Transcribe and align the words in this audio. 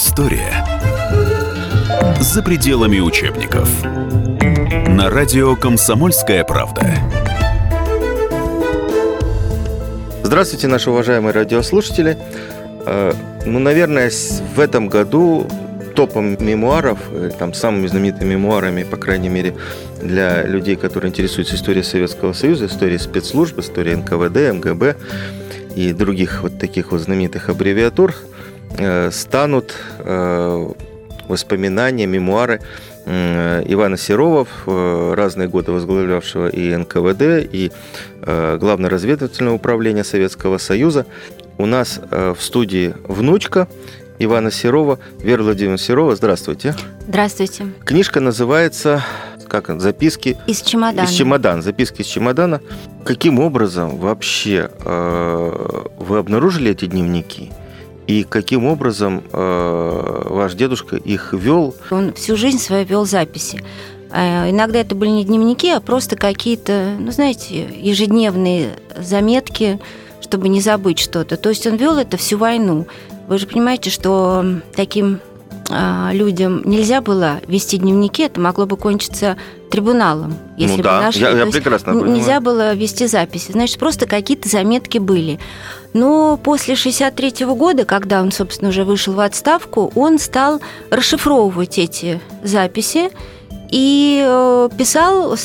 История 0.00 0.64
за 2.20 2.40
пределами 2.40 3.00
учебников. 3.00 3.68
На 4.86 5.10
радио 5.10 5.56
«Комсомольская 5.56 6.44
правда». 6.44 6.86
Здравствуйте, 10.22 10.68
наши 10.68 10.88
уважаемые 10.90 11.32
радиослушатели. 11.32 12.16
Э, 12.86 13.12
ну, 13.44 13.58
наверное, 13.58 14.12
в 14.54 14.60
этом 14.60 14.86
году 14.86 15.48
топом 15.96 16.36
мемуаров, 16.38 17.00
э, 17.10 17.32
там 17.36 17.52
самыми 17.52 17.88
знаменитыми 17.88 18.34
мемуарами, 18.34 18.84
по 18.84 18.96
крайней 18.96 19.30
мере, 19.30 19.56
для 20.00 20.44
людей, 20.44 20.76
которые 20.76 21.08
интересуются 21.08 21.56
историей 21.56 21.82
Советского 21.82 22.34
Союза, 22.34 22.66
историей 22.66 22.98
спецслужб, 22.98 23.58
историей 23.58 23.96
НКВД, 23.96 24.54
МГБ 24.64 24.94
и 25.74 25.92
других 25.92 26.44
вот 26.44 26.56
таких 26.56 26.92
вот 26.92 27.00
знаменитых 27.00 27.48
аббревиатур, 27.48 28.14
станут 29.10 29.76
воспоминания, 31.28 32.06
мемуары 32.06 32.60
Ивана 33.06 33.96
Серова, 33.96 34.46
разные 35.14 35.48
годы 35.48 35.72
возглавлявшего 35.72 36.48
и 36.48 36.74
НКВД, 36.76 37.48
и 37.52 37.72
Главное 38.20 38.90
разведывательное 38.90 39.52
управление 39.52 40.04
Советского 40.04 40.58
Союза. 40.58 41.06
У 41.56 41.66
нас 41.66 42.00
в 42.10 42.36
студии 42.40 42.94
внучка 43.04 43.68
Ивана 44.18 44.50
Серова, 44.50 44.98
Вера 45.20 45.42
Владимировна 45.42 45.78
Серова. 45.78 46.14
Здравствуйте. 46.14 46.74
Здравствуйте. 47.06 47.68
Книжка 47.84 48.20
называется 48.20 49.02
как 49.48 49.80
записки 49.80 50.36
из 50.46 50.60
чемодана. 50.60 51.06
Из 51.06 51.10
чемодана, 51.12 51.62
записки 51.62 52.02
из 52.02 52.06
чемодана. 52.06 52.60
Каким 53.04 53.38
образом 53.38 53.96
вообще 53.96 54.68
э, 54.84 55.82
вы 55.96 56.18
обнаружили 56.18 56.72
эти 56.72 56.84
дневники? 56.84 57.50
И 58.08 58.24
каким 58.24 58.64
образом 58.64 59.22
э, 59.32 60.22
ваш 60.30 60.54
дедушка 60.54 60.96
их 60.96 61.34
вел? 61.34 61.74
Он 61.90 62.14
всю 62.14 62.38
жизнь 62.38 62.58
свою 62.58 62.86
вел 62.86 63.04
записи. 63.04 63.62
Э, 64.10 64.48
иногда 64.50 64.78
это 64.78 64.94
были 64.94 65.10
не 65.10 65.24
дневники, 65.24 65.68
а 65.68 65.80
просто 65.80 66.16
какие-то, 66.16 66.96
ну, 66.98 67.12
знаете, 67.12 67.68
ежедневные 67.76 68.70
заметки, 68.96 69.78
чтобы 70.22 70.48
не 70.48 70.62
забыть 70.62 70.98
что-то. 70.98 71.36
То 71.36 71.50
есть 71.50 71.66
он 71.66 71.76
вел 71.76 71.98
это 71.98 72.16
всю 72.16 72.38
войну. 72.38 72.86
Вы 73.28 73.36
же 73.36 73.46
понимаете, 73.46 73.90
что 73.90 74.42
таким 74.74 75.20
людям 76.12 76.62
нельзя 76.64 77.00
было 77.00 77.40
вести 77.46 77.76
дневники, 77.76 78.22
это 78.22 78.40
могло 78.40 78.66
бы 78.66 78.76
кончиться 78.76 79.36
трибуналом, 79.70 80.34
если 80.56 80.76
ну, 80.76 80.78
бы 80.78 80.82
да, 80.84 81.00
нашли. 81.02 81.22
Я, 81.22 81.30
я 81.30 81.46
прекрасно 81.46 81.92
понимаю. 81.92 82.12
Нельзя 82.12 82.40
было 82.40 82.74
вести 82.74 83.06
записи. 83.06 83.52
Значит, 83.52 83.78
просто 83.78 84.06
какие-то 84.06 84.48
заметки 84.48 84.98
были. 84.98 85.38
Но 85.92 86.38
после 86.42 86.74
63 86.74 87.46
года, 87.46 87.84
когда 87.84 88.22
он, 88.22 88.32
собственно, 88.32 88.70
уже 88.70 88.84
вышел 88.84 89.14
в 89.14 89.20
отставку, 89.20 89.92
он 89.94 90.18
стал 90.18 90.60
расшифровывать 90.90 91.78
эти 91.78 92.20
записи 92.42 93.10
и 93.70 94.22
э, 94.26 94.68
писал, 94.76 95.36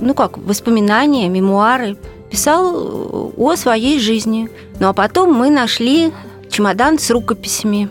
ну 0.00 0.14
как, 0.14 0.38
воспоминания, 0.38 1.28
мемуары, 1.28 1.96
писал 2.30 3.32
о 3.36 3.56
своей 3.56 3.98
жизни. 3.98 4.48
Ну 4.80 4.88
а 4.88 4.92
потом 4.92 5.32
мы 5.32 5.50
нашли 5.50 6.12
чемодан 6.50 6.98
с 6.98 7.10
рукописями. 7.10 7.88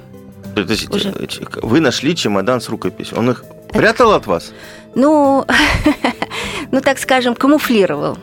Подождите, 0.56 0.96
Уже. 0.96 1.14
вы 1.62 1.80
нашли 1.80 2.16
чемодан 2.16 2.62
с 2.62 2.70
рукописью. 2.70 3.18
Он 3.18 3.32
их 3.32 3.44
прятал 3.72 4.14
от 4.14 4.28
вас? 4.28 4.52
Ну, 4.96 5.46
ну 6.72 6.82
так 6.82 7.00
скажем, 7.00 7.36
камуфлировал. 7.36 8.18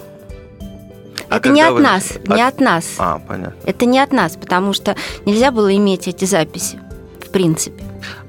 А 1.31 1.37
это 1.37 1.51
не 1.51 1.63
от 1.63 1.79
нас, 1.79 2.11
нашли? 2.11 2.35
не 2.35 2.43
от... 2.43 2.55
от 2.55 2.61
нас. 2.61 2.95
А, 2.99 3.19
понятно. 3.19 3.57
Это 3.65 3.85
не 3.85 3.99
от 3.99 4.13
нас, 4.13 4.37
потому 4.37 4.73
что 4.73 4.97
нельзя 5.27 5.51
было 5.51 5.75
иметь 5.77 6.09
эти 6.09 6.25
записи, 6.25 6.79
в 7.21 7.31
принципе. 7.31 7.85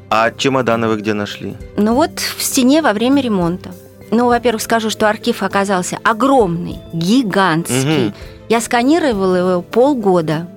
А 0.10 0.32
чемоданы 0.32 0.88
вы 0.88 0.98
где 0.98 1.14
нашли? 1.14 1.56
Ну 1.78 1.96
вот 1.96 2.20
в 2.20 2.42
стене 2.42 2.82
во 2.82 2.94
время 2.94 3.22
ремонта. 3.22 3.72
Ну, 4.12 4.28
во-первых, 4.28 4.62
скажу, 4.62 4.90
что 4.90 5.08
архив 5.08 5.44
оказался 5.44 6.00
огромный, 6.04 6.80
гигантский. 6.94 8.08
Угу. 8.08 8.16
Я 8.50 8.62
сканировала 8.62 9.36
его 9.36 9.62
полгода. 9.62 10.48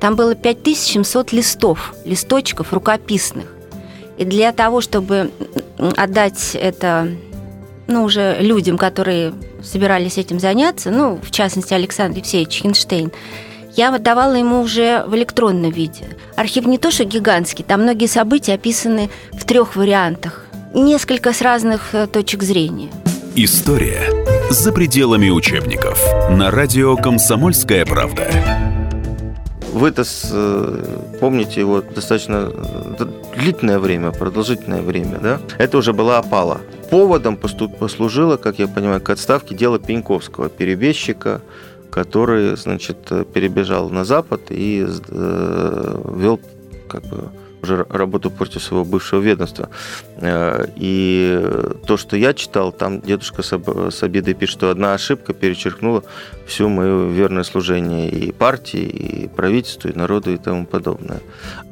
Там 0.00 0.16
было 0.16 0.34
5700 0.34 1.32
листов, 1.32 1.94
листочков 2.04 2.72
рукописных. 2.72 3.46
И 4.16 4.24
для 4.24 4.52
того, 4.52 4.80
чтобы 4.80 5.30
отдать 5.96 6.54
это 6.54 7.08
ну, 7.86 8.04
уже 8.04 8.38
людям, 8.40 8.78
которые 8.78 9.34
собирались 9.62 10.18
этим 10.18 10.40
заняться, 10.40 10.90
ну, 10.90 11.18
в 11.22 11.30
частности, 11.30 11.74
Александр 11.74 12.18
Евсеевич 12.18 12.60
Хинштейн, 12.62 13.12
я 13.76 13.96
давала 13.98 14.34
ему 14.34 14.60
уже 14.60 15.04
в 15.06 15.14
электронном 15.14 15.70
виде. 15.70 16.04
Архив 16.36 16.66
не 16.66 16.78
то 16.78 16.90
что 16.90 17.04
гигантский, 17.04 17.64
там 17.64 17.82
многие 17.82 18.06
события 18.06 18.54
описаны 18.54 19.10
в 19.32 19.44
трех 19.44 19.76
вариантах, 19.76 20.46
несколько 20.74 21.32
с 21.32 21.40
разных 21.40 21.94
э, 21.94 22.06
точек 22.06 22.42
зрения. 22.42 22.90
История 23.36 24.02
за 24.50 24.72
пределами 24.72 25.30
учебников 25.30 26.02
на 26.30 26.50
радио 26.50 26.96
«Комсомольская 26.96 27.86
правда». 27.86 28.69
Вы-то 29.72 30.04
э, 30.32 31.16
помните 31.20 31.60
его 31.60 31.80
достаточно 31.80 32.50
э, 32.52 33.06
длительное 33.36 33.78
время, 33.78 34.10
продолжительное 34.10 34.82
время, 34.82 35.18
да? 35.18 35.40
Это 35.58 35.78
уже 35.78 35.92
была 35.92 36.18
опала. 36.18 36.60
Поводом 36.90 37.36
послужило, 37.36 38.36
как 38.36 38.58
я 38.58 38.66
понимаю, 38.66 39.00
к 39.00 39.10
отставке 39.10 39.54
дело 39.54 39.78
Пеньковского, 39.78 40.48
перебежчика, 40.48 41.40
который, 41.90 42.56
значит, 42.56 42.98
перебежал 43.32 43.90
на 43.90 44.04
Запад 44.04 44.42
и 44.50 44.86
э, 44.86 46.02
вел 46.16 46.40
как 46.88 47.04
бы 47.04 47.30
уже 47.62 47.86
работу 47.88 48.30
против 48.30 48.62
своего 48.62 48.84
бывшего 48.84 49.20
ведомства. 49.20 49.68
Э, 50.16 50.66
и 50.76 51.40
то, 51.86 51.96
что 51.96 52.16
я 52.16 52.34
читал, 52.34 52.72
там 52.72 53.00
дедушка 53.00 53.42
с 53.42 54.02
обидой 54.02 54.34
пишет, 54.34 54.56
что 54.56 54.70
одна 54.70 54.94
ошибка 54.94 55.32
перечеркнула 55.32 56.04
все 56.46 56.68
мое 56.68 57.08
верное 57.08 57.44
служение 57.44 58.10
и 58.10 58.32
партии, 58.32 58.82
и 58.82 59.28
правительству, 59.28 59.90
и 59.90 59.96
народу, 59.96 60.32
и 60.32 60.36
тому 60.36 60.66
подобное. 60.66 61.20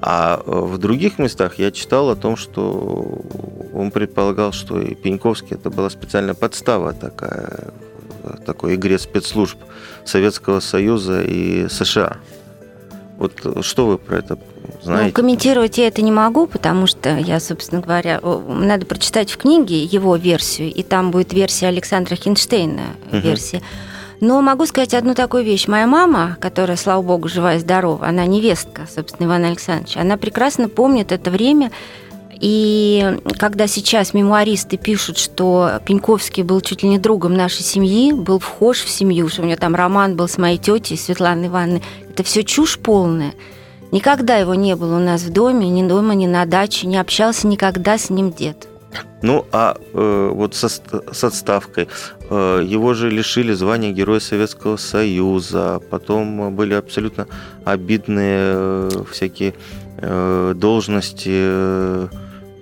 А 0.01 0.41
в 0.47 0.79
других 0.79 1.19
местах 1.19 1.59
я 1.59 1.71
читал 1.71 2.11
о 2.11 2.17
том, 2.17 2.37
что 2.37 3.23
он 3.73 3.91
предполагал, 3.91 4.53
что 4.53 4.81
и 4.81 4.95
Пеньковский 4.95 5.57
это 5.57 5.71
была 5.71 5.91
специальная 5.91 6.35
подстава 6.35 6.93
такая, 6.93 7.73
такой 8.47 8.75
игре 8.77 8.99
спецслужб 8.99 9.59
Советского 10.05 10.61
Союза 10.61 11.23
и 11.23 11.69
США. 11.69 12.19
Вот 13.19 13.65
что 13.65 13.87
вы 13.87 13.99
про 13.99 14.19
это 14.19 14.39
знаете? 14.83 15.07
Ну, 15.07 15.13
комментировать 15.13 15.77
я 15.77 15.89
это 15.89 16.03
не 16.03 16.13
могу, 16.13 16.47
потому 16.47 16.87
что 16.87 17.17
я, 17.19 17.41
собственно 17.41 17.81
говоря, 17.81 18.21
надо 18.23 18.87
прочитать 18.87 19.33
в 19.33 19.37
книге 19.37 19.83
его 19.83 20.15
версию, 20.15 20.73
и 20.73 20.85
там 20.85 21.11
будет 21.11 21.33
версия 21.33 21.67
Александра 21.67 22.15
Хинштейна, 22.15 22.83
угу. 23.11 23.19
версия. 23.19 23.61
Но 24.21 24.41
могу 24.41 24.67
сказать 24.67 24.95
одну 24.95 25.15
такую 25.15 25.45
вещь. 25.45 25.67
Моя 25.69 25.87
мама, 25.87 26.37
которая, 26.41 26.77
слава 26.77 27.03
богу, 27.03 27.29
жива 27.29 27.55
и 27.55 27.59
здорова, 27.59 28.07
она 28.07 28.25
невестка, 28.25 28.87
собственно, 28.93 29.27
Ивана 29.27 29.49
Александровича, 29.49 30.01
она 30.01 30.17
прекрасно 30.17 30.69
помнит 30.69 31.13
это 31.13 31.31
время, 31.31 31.71
и 32.41 33.19
когда 33.39 33.67
сейчас 33.67 34.15
мемуаристы 34.15 34.77
пишут, 34.77 35.19
что 35.19 35.81
Пеньковский 35.85 36.45
был 36.45 36.61
чуть 36.61 36.83
ли 36.83 36.89
не 36.89 36.99
другом 36.99 37.35
нашей 37.35 37.63
семьи, 37.63 38.13
был 38.13 38.39
вхож 38.39 38.79
в 38.79 38.89
семью, 38.89 39.29
что 39.29 39.43
у 39.43 39.45
него 39.45 39.57
там 39.57 39.75
роман 39.75 40.17
был 40.17 40.29
с 40.29 40.39
моей 40.39 40.59
тетей 40.59 40.97
Светланой 40.97 41.49
Ивановной, 41.49 41.83
это 42.11 42.23
все 42.23 42.45
чушь 42.45 42.79
полная. 42.79 43.35
Никогда 43.91 44.37
его 44.37 44.55
не 44.55 44.77
было 44.77 44.97
у 44.97 45.01
нас 45.01 45.23
в 45.23 45.33
доме, 45.33 45.69
ни 45.69 45.87
дома, 45.87 46.15
ни 46.15 46.27
на 46.27 46.45
даче, 46.45 46.87
не 46.87 46.99
общался 46.99 47.47
никогда 47.47 47.99
с 47.99 48.11
ним 48.11 48.33
дед. 48.33 48.69
Ну, 49.21 49.45
а 49.51 49.77
э, 49.93 50.31
вот 50.33 50.55
со, 50.55 50.69
с 50.69 51.25
отставкой 51.25 51.89
э, 52.31 52.63
его 52.65 52.95
же 52.95 53.11
лишили 53.11 53.53
звания 53.53 53.91
Героя 53.91 54.21
Советского 54.21 54.77
Союза, 54.77 55.81
потом 55.91 56.55
были 56.55 56.75
абсолютно 56.75 57.27
обидные 57.65 58.39
э, 58.39 58.91
всякие 59.11 59.55
э, 59.97 60.55
должности 60.55 61.31
э, 61.33 62.09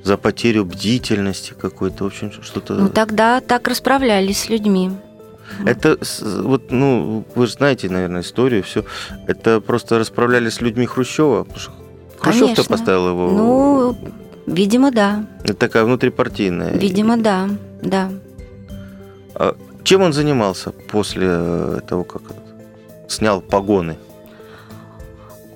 за 0.07 0.17
потерю 0.17 0.65
бдительности 0.65 1.53
какой-то, 1.61 2.05
в 2.05 2.07
общем, 2.07 2.31
что-то... 2.31 2.75
Ну, 2.75 2.89
тогда 2.89 3.41
так 3.41 3.67
расправлялись 3.67 4.39
с 4.39 4.49
людьми. 4.49 4.93
Это 5.65 5.99
вот, 6.43 6.71
ну, 6.71 7.25
вы 7.35 7.47
же 7.47 7.53
знаете, 7.53 7.89
наверное, 7.89 8.21
историю, 8.21 8.63
все. 8.63 8.85
Это 9.27 9.61
просто 9.61 9.99
расправлялись 9.99 10.55
с 10.55 10.61
людьми 10.61 10.87
Хрущева. 10.87 11.47
Хрущев-то 12.21 12.65
поставил 12.65 13.09
его. 13.09 13.31
Ну, 13.31 13.99
видимо, 14.47 14.93
да. 14.93 15.27
Это 15.43 15.55
такая 15.55 15.85
внутрипартийная. 15.85 16.71
Видимо, 16.71 17.17
да, 17.17 17.49
да. 17.83 18.11
А 19.35 19.57
чем 19.83 20.03
он 20.03 20.13
занимался 20.13 20.71
после 20.71 21.81
того, 21.89 22.05
как 22.05 22.23
снял 23.09 23.41
погоны? 23.41 23.97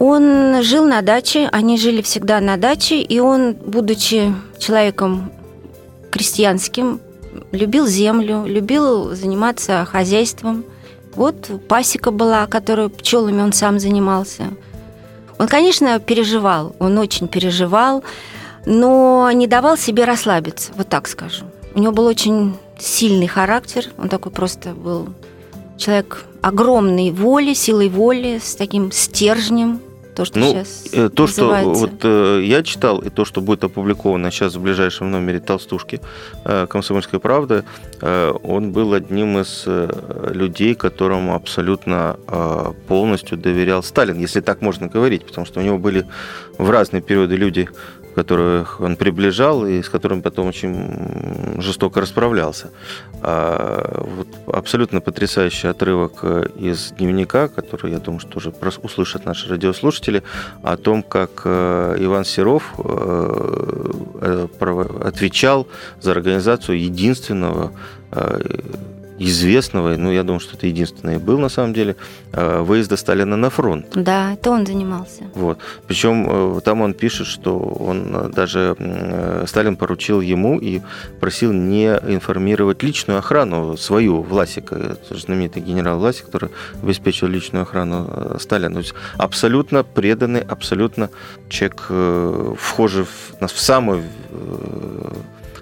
Он 0.01 0.63
жил 0.63 0.87
на 0.87 1.03
даче, 1.03 1.47
они 1.53 1.77
жили 1.77 2.01
всегда 2.01 2.41
на 2.41 2.57
даче, 2.57 3.03
и 3.03 3.21
он, 3.21 3.53
будучи 3.53 4.35
человеком 4.59 5.31
крестьянским, 6.11 7.03
любил 7.53 7.87
землю, 7.87 8.47
любил 8.47 9.15
заниматься 9.15 9.85
хозяйством. 9.85 10.65
Вот 11.15 11.51
пасека 11.69 12.13
была, 12.13 12.47
которой 12.47 12.89
пчелами 12.89 13.43
он 13.43 13.53
сам 13.53 13.79
занимался. 13.79 14.45
Он, 15.39 15.47
конечно, 15.47 16.01
переживал, 16.01 16.75
он 16.79 16.97
очень 16.97 17.29
переживал, 17.29 18.03
но 18.65 19.31
не 19.35 19.47
давал 19.47 19.77
себе 19.77 20.05
расслабиться, 20.05 20.73
вот 20.77 20.89
так 20.89 21.09
скажу. 21.09 21.45
У 21.75 21.79
него 21.79 21.93
был 21.93 22.07
очень 22.07 22.57
сильный 22.79 23.27
характер, 23.27 23.89
он 23.99 24.09
такой 24.09 24.33
просто 24.33 24.71
был 24.71 25.11
человек 25.77 26.25
огромной 26.41 27.11
воли, 27.11 27.53
силой 27.53 27.91
воли, 27.91 28.41
с 28.43 28.55
таким 28.55 28.93
стержнем, 28.93 29.83
то, 30.21 30.27
что 30.27 30.39
ну, 30.39 30.53
сейчас 30.53 30.85
э, 30.93 31.09
то, 31.09 31.27
что 31.27 31.63
вот 31.65 32.05
э, 32.05 32.43
я 32.45 32.63
читал, 32.63 32.99
и 32.99 33.09
то, 33.09 33.25
что 33.25 33.41
будет 33.41 33.65
опубликовано 33.65 34.31
сейчас 34.31 34.55
в 34.55 34.61
ближайшем 34.61 35.11
номере 35.11 35.41
толстушки 35.41 36.01
э, 36.45 36.67
«Комсомольской 36.69 37.19
правды», 37.19 37.65
э, 38.03 38.33
он 38.43 38.73
был 38.73 38.93
одним 38.93 39.39
из 39.39 39.65
э, 39.67 40.31
людей, 40.35 40.75
которому 40.75 41.35
абсолютно 41.35 42.19
э, 42.29 42.73
полностью 42.87 43.39
доверял 43.39 43.83
Сталин, 43.83 44.19
если 44.19 44.41
так 44.43 44.61
можно 44.61 44.89
говорить, 44.89 45.25
потому 45.25 45.47
что 45.47 45.61
у 45.61 45.63
него 45.63 45.79
были 45.79 46.05
в 46.59 46.69
разные 46.69 47.01
периоды 47.01 47.37
люди, 47.37 47.71
которых 48.15 48.81
он 48.81 48.97
приближал 48.97 49.67
и 49.67 49.83
с 49.83 49.89
которыми 49.89 50.21
потом 50.21 50.49
очень 50.49 51.61
жестоко 51.61 52.01
расправлялся. 52.01 52.71
А 53.23 54.05
вот 54.05 54.29
абсолютно 54.47 55.01
потрясающий 55.01 55.69
отрывок 55.69 56.21
э, 56.23 56.47
из 56.57 56.93
дневника, 56.93 57.49
который, 57.49 57.93
я 57.93 57.99
думаю, 57.99 58.21
что 58.21 58.39
прос- 58.51 58.81
услышат 58.83 59.25
наши 59.25 59.49
радиослушатели, 59.49 60.23
о 60.63 60.77
том, 60.77 61.03
как 61.03 61.43
э, 61.45 61.97
Иван 62.01 62.25
Серов 62.25 62.75
э, 62.79 64.47
отвечал 65.05 65.67
за 66.01 66.11
организацию 66.13 66.81
единственного 66.81 67.73
известного, 69.21 69.97
ну, 69.97 70.11
я 70.11 70.23
думаю, 70.23 70.41
что 70.41 70.57
это 70.57 70.67
единственный 70.67 71.19
был 71.19 71.39
на 71.39 71.49
самом 71.49 71.75
деле, 71.75 71.97
э, 72.33 72.61
выезда 72.63 72.97
Сталина 72.97 73.37
на 73.37 73.51
фронт. 73.51 73.87
Да, 73.95 74.33
это 74.33 74.51
он 74.51 74.67
занимался. 74.67 75.25
Вот. 75.35 75.59
Причем 75.87 76.27
э, 76.57 76.61
там 76.63 76.81
он 76.81 76.95
пишет, 76.95 77.27
что 77.27 77.59
он 77.59 78.11
э, 78.15 78.29
даже 78.35 78.77
Сталин 79.47 79.77
поручил 79.77 80.21
ему 80.21 80.59
и 80.59 80.81
просил 81.21 81.53
не 81.53 81.89
информировать 82.09 82.83
личную 82.83 83.19
охрану 83.19 83.77
свою, 83.77 84.23
Власика, 84.23 84.97
знаменитый 85.11 85.63
генерал 85.63 85.99
Власик, 85.99 86.27
который 86.27 86.51
обеспечил 86.83 87.29
личную 87.29 87.63
охрану 87.63 88.37
Сталина. 88.39 88.73
То 88.73 88.81
есть 88.81 88.95
абсолютно 89.19 89.85
преданный, 89.85 90.41
абсолютно 90.41 91.11
человек, 91.49 91.91
вхожий 92.59 93.05
в, 93.05 93.47
в 93.47 93.61
самый, 93.61 94.03
э, 94.31 95.13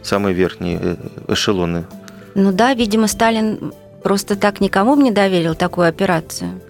самые 0.03 0.35
верхние 0.35 0.97
эшелоны 1.27 1.85
Ну 2.39 2.53
да, 2.53 2.73
видимо, 2.73 3.09
Сталин 3.09 3.73
просто 4.05 4.37
так 4.37 4.61
никому 4.61 4.95
не 4.95 5.11
доверил 5.11 5.57
такую 5.57 5.89
операцию. 5.89 6.61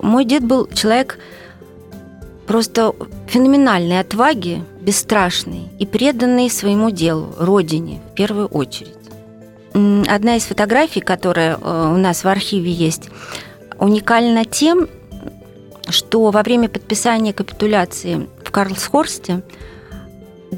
Мой 0.00 0.24
дед 0.24 0.44
был 0.44 0.68
человек 0.68 1.18
просто 2.46 2.94
феноменальной 3.26 3.98
отваги, 3.98 4.62
бесстрашный 4.80 5.70
и 5.80 5.86
преданный 5.86 6.48
своему 6.48 6.92
делу, 6.92 7.34
родине 7.36 8.00
в 8.12 8.14
первую 8.14 8.46
очередь. 8.46 8.94
Одна 9.74 10.36
из 10.36 10.44
фотографий, 10.44 11.00
которая 11.00 11.56
э, 11.56 11.92
у 11.92 11.96
нас 11.96 12.22
в 12.22 12.28
архиве 12.28 12.70
есть, 12.70 13.10
уникальна 13.80 14.44
тем, 14.44 14.86
что 15.88 16.30
во 16.30 16.44
время 16.44 16.68
подписания 16.68 17.32
капитуляции 17.32 18.28
в 18.44 18.52
Карлсхорсте 18.52 19.42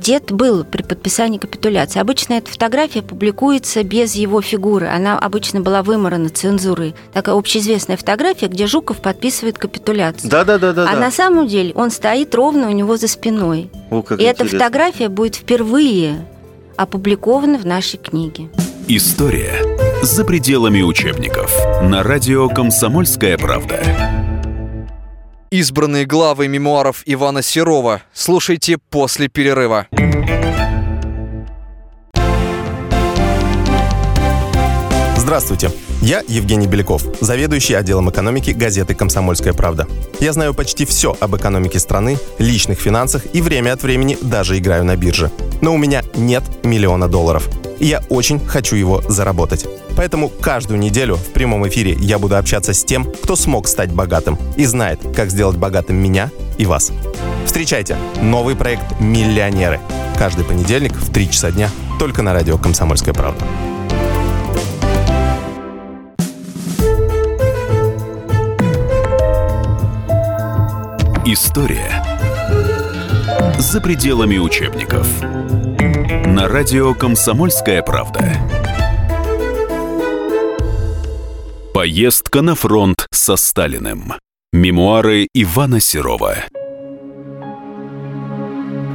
Дед 0.00 0.32
был 0.32 0.64
при 0.64 0.82
подписании 0.82 1.38
капитуляции. 1.38 2.00
Обычно 2.00 2.34
эта 2.34 2.50
фотография 2.50 3.02
публикуется 3.02 3.82
без 3.82 4.14
его 4.14 4.40
фигуры. 4.40 4.86
Она 4.88 5.18
обычно 5.18 5.60
была 5.60 5.82
выморана 5.82 6.30
цензурой. 6.30 6.94
Такая 7.12 7.34
общеизвестная 7.34 7.98
фотография, 7.98 8.46
где 8.48 8.66
Жуков 8.66 9.02
подписывает 9.02 9.58
капитуляцию. 9.58 10.30
Да, 10.30 10.44
да, 10.44 10.58
да, 10.58 10.72
да. 10.72 10.90
а 10.90 10.96
на 10.96 11.10
самом 11.10 11.46
деле 11.46 11.72
он 11.74 11.90
стоит 11.90 12.34
ровно 12.34 12.68
у 12.68 12.72
него 12.72 12.96
за 12.96 13.08
спиной. 13.08 13.70
О, 13.90 14.02
как 14.02 14.18
И 14.20 14.22
эта 14.22 14.44
интересно. 14.44 14.58
фотография 14.58 15.08
будет 15.08 15.34
впервые 15.36 16.26
опубликована 16.76 17.58
в 17.58 17.66
нашей 17.66 17.98
книге. 17.98 18.48
История 18.88 19.52
за 20.02 20.24
пределами 20.24 20.80
учебников 20.80 21.54
на 21.82 22.02
радио 22.02 22.48
«Комсомольская 22.48 23.36
правда». 23.36 24.29
Избранные 25.52 26.06
главы 26.06 26.46
мемуаров 26.46 27.02
Ивана 27.06 27.42
Серова. 27.42 28.02
Слушайте 28.12 28.78
после 28.78 29.26
перерыва. 29.26 29.88
Здравствуйте, 35.16 35.72
я 36.02 36.22
Евгений 36.28 36.68
Беляков, 36.68 37.02
заведующий 37.20 37.74
отделом 37.74 38.10
экономики 38.10 38.50
газеты 38.50 38.94
«Комсомольская 38.94 39.52
правда». 39.52 39.88
Я 40.20 40.32
знаю 40.32 40.54
почти 40.54 40.84
все 40.84 41.16
об 41.18 41.34
экономике 41.34 41.80
страны, 41.80 42.18
личных 42.38 42.78
финансах 42.78 43.24
и 43.32 43.40
время 43.40 43.72
от 43.72 43.82
времени 43.82 44.16
даже 44.22 44.56
играю 44.56 44.84
на 44.84 44.94
бирже. 44.94 45.32
Но 45.60 45.74
у 45.74 45.78
меня 45.78 46.02
нет 46.14 46.44
миллиона 46.62 47.08
долларов. 47.08 47.48
И 47.80 47.86
я 47.86 48.02
очень 48.10 48.38
хочу 48.38 48.76
его 48.76 49.02
заработать. 49.08 49.66
Поэтому 49.96 50.28
каждую 50.28 50.78
неделю 50.78 51.16
в 51.16 51.32
прямом 51.32 51.66
эфире 51.66 51.96
я 51.98 52.18
буду 52.18 52.36
общаться 52.36 52.74
с 52.74 52.84
тем, 52.84 53.04
кто 53.22 53.34
смог 53.34 53.66
стать 53.66 53.92
богатым 53.92 54.38
и 54.56 54.66
знает, 54.66 55.00
как 55.16 55.30
сделать 55.30 55.56
богатым 55.56 55.96
меня 55.96 56.30
и 56.58 56.66
вас. 56.66 56.92
Встречайте 57.46 57.96
новый 58.20 58.54
проект 58.54 59.00
«Миллионеры». 59.00 59.80
Каждый 60.18 60.44
понедельник 60.44 60.92
в 60.92 61.10
3 61.10 61.30
часа 61.30 61.50
дня 61.50 61.70
только 61.98 62.22
на 62.22 62.34
радио 62.34 62.58
«Комсомольская 62.58 63.14
правда». 63.14 63.44
История 71.24 72.04
за 73.58 73.80
пределами 73.80 74.38
учебников 74.38 75.06
на 76.26 76.48
радио 76.48 76.94
«Комсомольская 76.94 77.82
правда». 77.82 78.36
Поездка 81.74 82.42
на 82.42 82.54
фронт 82.54 83.06
со 83.10 83.36
Сталиным. 83.36 84.14
Мемуары 84.52 85.28
Ивана 85.32 85.80
Серова. 85.80 86.36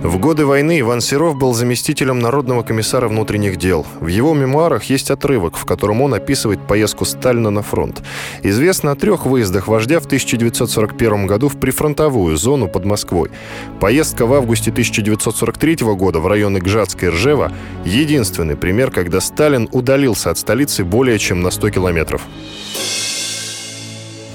В 0.05 0.19
годы 0.19 0.45
войны 0.45 0.81
Иван 0.81 1.01
Серов 1.01 1.35
был 1.35 1.55
заместителем 1.55 2.19
Народного 2.19 2.61
комиссара 2.61 3.07
внутренних 3.07 3.55
дел. 3.57 3.87
В 3.99 4.05
его 4.05 4.35
мемуарах 4.35 4.83
есть 4.83 5.09
отрывок, 5.09 5.57
в 5.57 5.65
котором 5.65 5.99
он 6.03 6.13
описывает 6.13 6.59
поездку 6.67 7.05
Сталина 7.05 7.49
на 7.49 7.63
фронт. 7.63 8.03
Известно 8.43 8.91
о 8.91 8.95
трех 8.95 9.25
выездах 9.25 9.67
вождя 9.67 9.99
в 9.99 10.05
1941 10.05 11.25
году 11.25 11.49
в 11.49 11.59
прифронтовую 11.59 12.37
зону 12.37 12.67
под 12.67 12.85
Москвой. 12.85 13.31
Поездка 13.79 14.27
в 14.27 14.33
августе 14.35 14.69
1943 14.69 15.77
года 15.95 16.19
в 16.19 16.27
районы 16.27 16.59
Гжатска 16.59 17.07
и 17.07 17.09
Ржева– 17.09 17.51
единственный 17.83 18.55
пример, 18.55 18.91
когда 18.91 19.19
Сталин 19.19 19.67
удалился 19.71 20.29
от 20.29 20.37
столицы 20.37 20.83
более 20.83 21.17
чем 21.17 21.41
на 21.41 21.49
100 21.49 21.71
километров. 21.71 22.21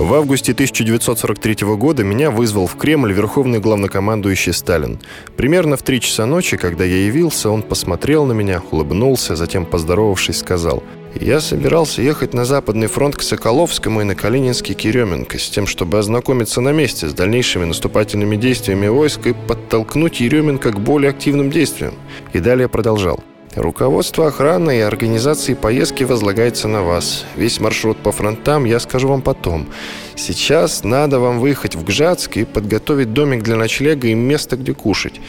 В 0.01 0.15
августе 0.15 0.53
1943 0.53 1.77
года 1.77 2.03
меня 2.03 2.31
вызвал 2.31 2.67
в 2.67 2.75
Кремль 2.77 3.13
верховный 3.13 3.59
главнокомандующий 3.59 4.55
Сталин. 4.55 4.99
Примерно 5.37 5.77
в 5.77 5.83
три 5.83 6.01
часа 6.01 6.25
ночи, 6.25 6.57
когда 6.57 6.87
я 6.87 7.05
явился, 7.05 7.51
он 7.51 7.63
посмотрел 7.63 8.25
на 8.25 8.33
меня, 8.33 8.63
улыбнулся, 8.71 9.37
затем, 9.37 9.67
поздоровавшись, 9.67 10.39
сказал 10.39 10.83
«Я 11.21 11.43
собирался 11.43 12.01
ехать 12.01 12.33
на 12.33 12.47
Западный 12.47 12.87
фронт 12.87 13.15
к 13.15 13.21
Соколовскому 13.21 14.01
и 14.01 14.05
на 14.05 14.15
Калининский 14.15 14.75
Еременко 14.75 15.39
с 15.39 15.51
тем, 15.51 15.67
чтобы 15.67 15.99
ознакомиться 15.99 16.63
на 16.63 16.73
месте 16.73 17.07
с 17.07 17.13
дальнейшими 17.13 17.67
наступательными 17.67 18.37
действиями 18.37 18.89
войск 18.89 19.27
и 19.27 19.35
подтолкнуть 19.35 20.21
Еременко 20.21 20.73
к 20.73 20.81
более 20.81 21.11
активным 21.11 21.51
действиям». 21.51 21.93
И 22.33 22.39
далее 22.39 22.71
продолжал. 22.71 23.23
Руководство 23.57 24.29
охраны 24.29 24.79
и 24.79 24.81
организации 24.81 25.55
поездки 25.55 26.05
возлагается 26.05 26.69
на 26.69 26.83
вас. 26.83 27.25
Весь 27.35 27.59
маршрут 27.59 27.99
по 27.99 28.13
фронтам 28.13 28.65
я 28.65 28.79
скажу 28.79 29.09
вам 29.09 29.23
потом. 29.23 29.67
Сейчас 30.15 30.85
надо 30.85 31.19
вам 31.19 31.41
выехать 31.41 31.75
в 31.75 31.85
Гжатск 31.85 32.37
и 32.37 32.45
подготовить 32.45 33.13
домик 33.13 33.43
для 33.43 33.57
ночлега 33.57 34.07
и 34.07 34.15
место, 34.15 34.57
где 34.57 34.73
кушать. 34.73 35.21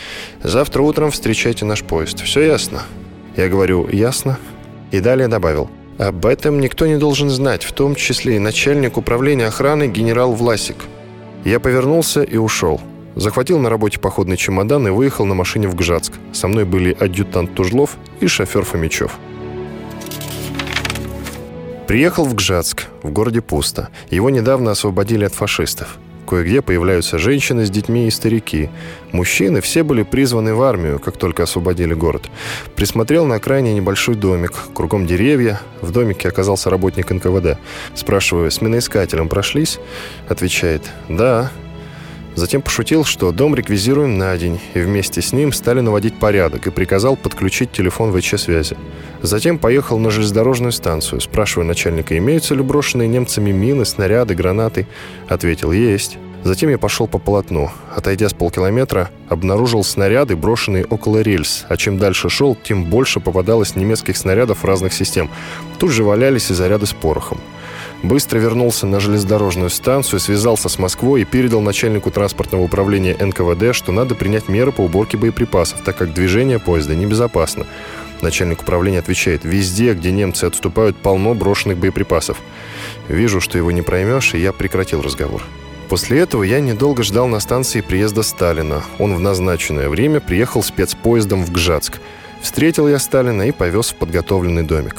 Завтра 0.44 0.84
утром 0.84 1.10
встречайте 1.10 1.66
наш 1.66 1.84
поезд. 1.84 2.20
Все 2.22 2.42
ясно? 2.42 2.84
Я 3.36 3.50
говорю, 3.50 3.88
ясно. 3.90 4.38
И 4.92 5.00
далее 5.00 5.28
добавил. 5.28 5.72
Об 5.98 6.26
этом 6.28 6.60
никто 6.60 6.86
не 6.86 6.98
должен 6.98 7.30
знать, 7.32 7.64
в 7.64 7.72
том 7.72 7.96
числе 7.96 8.36
и 8.36 8.40
начальник 8.40 8.98
управления 8.98 9.48
охраны 9.48 9.88
генерал 9.88 10.34
Власик. 10.34 10.76
Я 11.44 11.60
повернулся 11.60 12.22
и 12.22 12.38
ушел. 12.38 12.80
Захватил 13.16 13.60
на 13.60 13.70
работе 13.70 14.00
походный 14.00 14.38
чемодан 14.38 14.88
и 14.88 14.92
выехал 14.92 15.26
на 15.26 15.36
машине 15.36 15.68
в 15.68 15.76
Гжатск. 15.76 16.14
Со 16.34 16.48
мной 16.48 16.66
были 16.66 16.96
адъютант 16.98 17.54
Тужлов 17.56 17.98
и 18.20 18.28
шофер 18.28 18.64
Фомичев. 18.64 19.18
Приехал 21.88 22.24
в 22.24 22.34
Гжатск. 22.36 22.88
В 23.04 23.12
городе 23.12 23.42
пусто. 23.42 23.90
Его 24.10 24.30
недавно 24.30 24.72
освободили 24.72 25.26
от 25.26 25.34
фашистов. 25.34 25.98
Кое-где 26.26 26.62
появляются 26.62 27.18
женщины 27.18 27.66
с 27.66 27.70
детьми 27.70 28.08
и 28.08 28.12
старики. 28.12 28.70
Мужчины 29.12 29.60
все 29.60 29.84
были 29.84 30.04
призваны 30.04 30.54
в 30.54 30.62
армию, 30.62 31.00
как 31.00 31.18
только 31.18 31.44
освободили 31.44 31.94
город. 31.94 32.30
Присмотрел 32.78 33.26
на 33.26 33.36
окраине 33.36 33.74
небольшой 33.74 34.16
домик. 34.16 34.54
Кругом 34.74 35.06
деревья. 35.06 35.60
В 35.82 35.92
домике 35.92 36.30
оказался 36.30 36.70
работник 36.70 37.12
НКВД. 37.12 37.58
Спрашиваю, 37.94 38.50
с 38.50 38.62
миноискателем 38.62 39.28
прошлись? 39.28 39.80
Отвечает, 40.30 40.84
да. 41.10 41.52
Затем 42.36 42.62
пошутил, 42.62 43.04
что 43.04 43.32
дом 43.32 43.56
реквизируем 43.56 44.18
на 44.18 44.38
день, 44.38 44.60
и 44.74 44.80
вместе 44.80 45.22
с 45.22 45.34
ним 45.34 45.52
стали 45.52 45.82
наводить 45.82 46.18
порядок 46.18 46.66
и 46.68 46.72
приказал 46.72 47.16
подключить 47.16 47.72
телефон 47.72 48.14
ВЧ-связи. 48.14 48.78
Затем 49.22 49.60
поехал 49.60 50.00
на 50.00 50.10
железнодорожную 50.10 50.72
станцию, 50.72 51.22
спрашивая 51.22 51.66
начальника, 51.66 52.18
имеются 52.18 52.56
ли 52.56 52.62
брошенные 52.62 53.08
немцами 53.08 53.52
мины, 53.52 53.86
снаряды, 53.86 54.34
гранаты. 54.34 54.88
Ответил, 55.28 55.72
есть. 55.72 56.18
Затем 56.44 56.70
я 56.72 56.80
пошел 56.80 57.08
по 57.08 57.20
полотну. 57.20 57.70
Отойдя 57.96 58.28
с 58.28 58.34
полкилометра, 58.34 59.12
обнаружил 59.30 59.84
снаряды, 59.84 60.36
брошенные 60.36 60.86
около 60.86 61.20
рельс, 61.20 61.66
а 61.70 61.78
чем 61.78 62.00
дальше 62.00 62.30
шел, 62.30 62.58
тем 62.64 62.86
больше 62.86 63.20
попадалось 63.20 63.76
немецких 63.76 64.18
снарядов 64.18 64.66
разных 64.66 64.94
систем. 64.94 65.30
Тут 65.78 65.92
же 65.92 66.04
валялись 66.04 66.50
и 66.50 66.54
заряды 66.56 66.88
с 66.88 66.94
порохом. 66.94 67.40
Быстро 68.04 68.40
вернулся 68.40 68.88
на 68.88 69.00
железнодорожную 69.00 69.70
станцию, 69.70 70.20
связался 70.20 70.70
с 70.70 70.80
Москвой 70.80 71.22
и 71.22 71.26
передал 71.26 71.62
начальнику 71.62 72.10
транспортного 72.10 72.64
управления 72.64 73.16
НКВД, 73.20 73.76
что 73.76 73.92
надо 73.92 74.16
принять 74.16 74.50
меры 74.50 74.72
по 74.72 74.82
уборке 74.82 75.18
боеприпасов, 75.18 75.82
так 75.84 75.98
как 75.98 76.14
движение 76.14 76.58
поезда 76.58 76.96
небезопасно. 76.96 77.68
Начальник 78.22 78.62
управления 78.62 79.00
отвечает, 79.00 79.44
везде, 79.44 79.94
где 79.94 80.12
немцы 80.12 80.46
отступают, 80.46 80.98
полно 80.98 81.36
брошенных 81.36 81.78
боеприпасов. 81.78 82.38
Вижу, 83.08 83.40
что 83.40 83.58
его 83.58 83.72
не 83.72 83.84
проймешь, 83.84 84.34
и 84.34 84.40
я 84.40 84.52
прекратил 84.52 85.02
разговор. 85.02 85.44
После 85.88 86.20
этого 86.20 86.44
я 86.44 86.60
недолго 86.60 87.04
ждал 87.04 87.28
на 87.28 87.40
станции 87.40 87.82
приезда 87.82 88.24
Сталина. 88.24 88.82
Он 88.98 89.14
в 89.14 89.20
назначенное 89.20 89.90
время 89.90 90.22
приехал 90.22 90.64
спецпоездом 90.64 91.44
в 91.44 91.52
Гжатск. 91.52 92.00
Встретил 92.42 92.88
я 92.88 92.98
Сталина 93.00 93.44
и 93.44 93.52
повез 93.52 93.90
в 93.90 93.96
подготовленный 93.96 94.64
домик. 94.64 94.98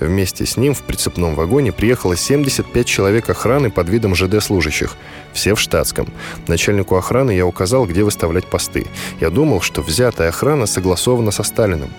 Вместе 0.00 0.44
с 0.44 0.56
ним 0.56 0.74
в 0.74 0.82
прицепном 0.82 1.34
вагоне 1.34 1.72
приехало 1.72 2.16
75 2.16 2.86
человек 2.86 3.30
охраны 3.30 3.70
под 3.70 3.88
видом 3.88 4.14
ЖД-служащих. 4.14 4.96
Все 5.32 5.54
в 5.54 5.60
штатском. 5.60 6.08
Начальнику 6.48 6.96
охраны 6.96 7.30
я 7.30 7.46
указал, 7.46 7.86
где 7.86 8.02
выставлять 8.02 8.46
посты. 8.46 8.86
Я 9.20 9.30
думал, 9.30 9.60
что 9.60 9.82
взятая 9.82 10.30
охрана 10.30 10.66
согласована 10.66 11.30
со 11.30 11.44
Сталиным. 11.44 11.90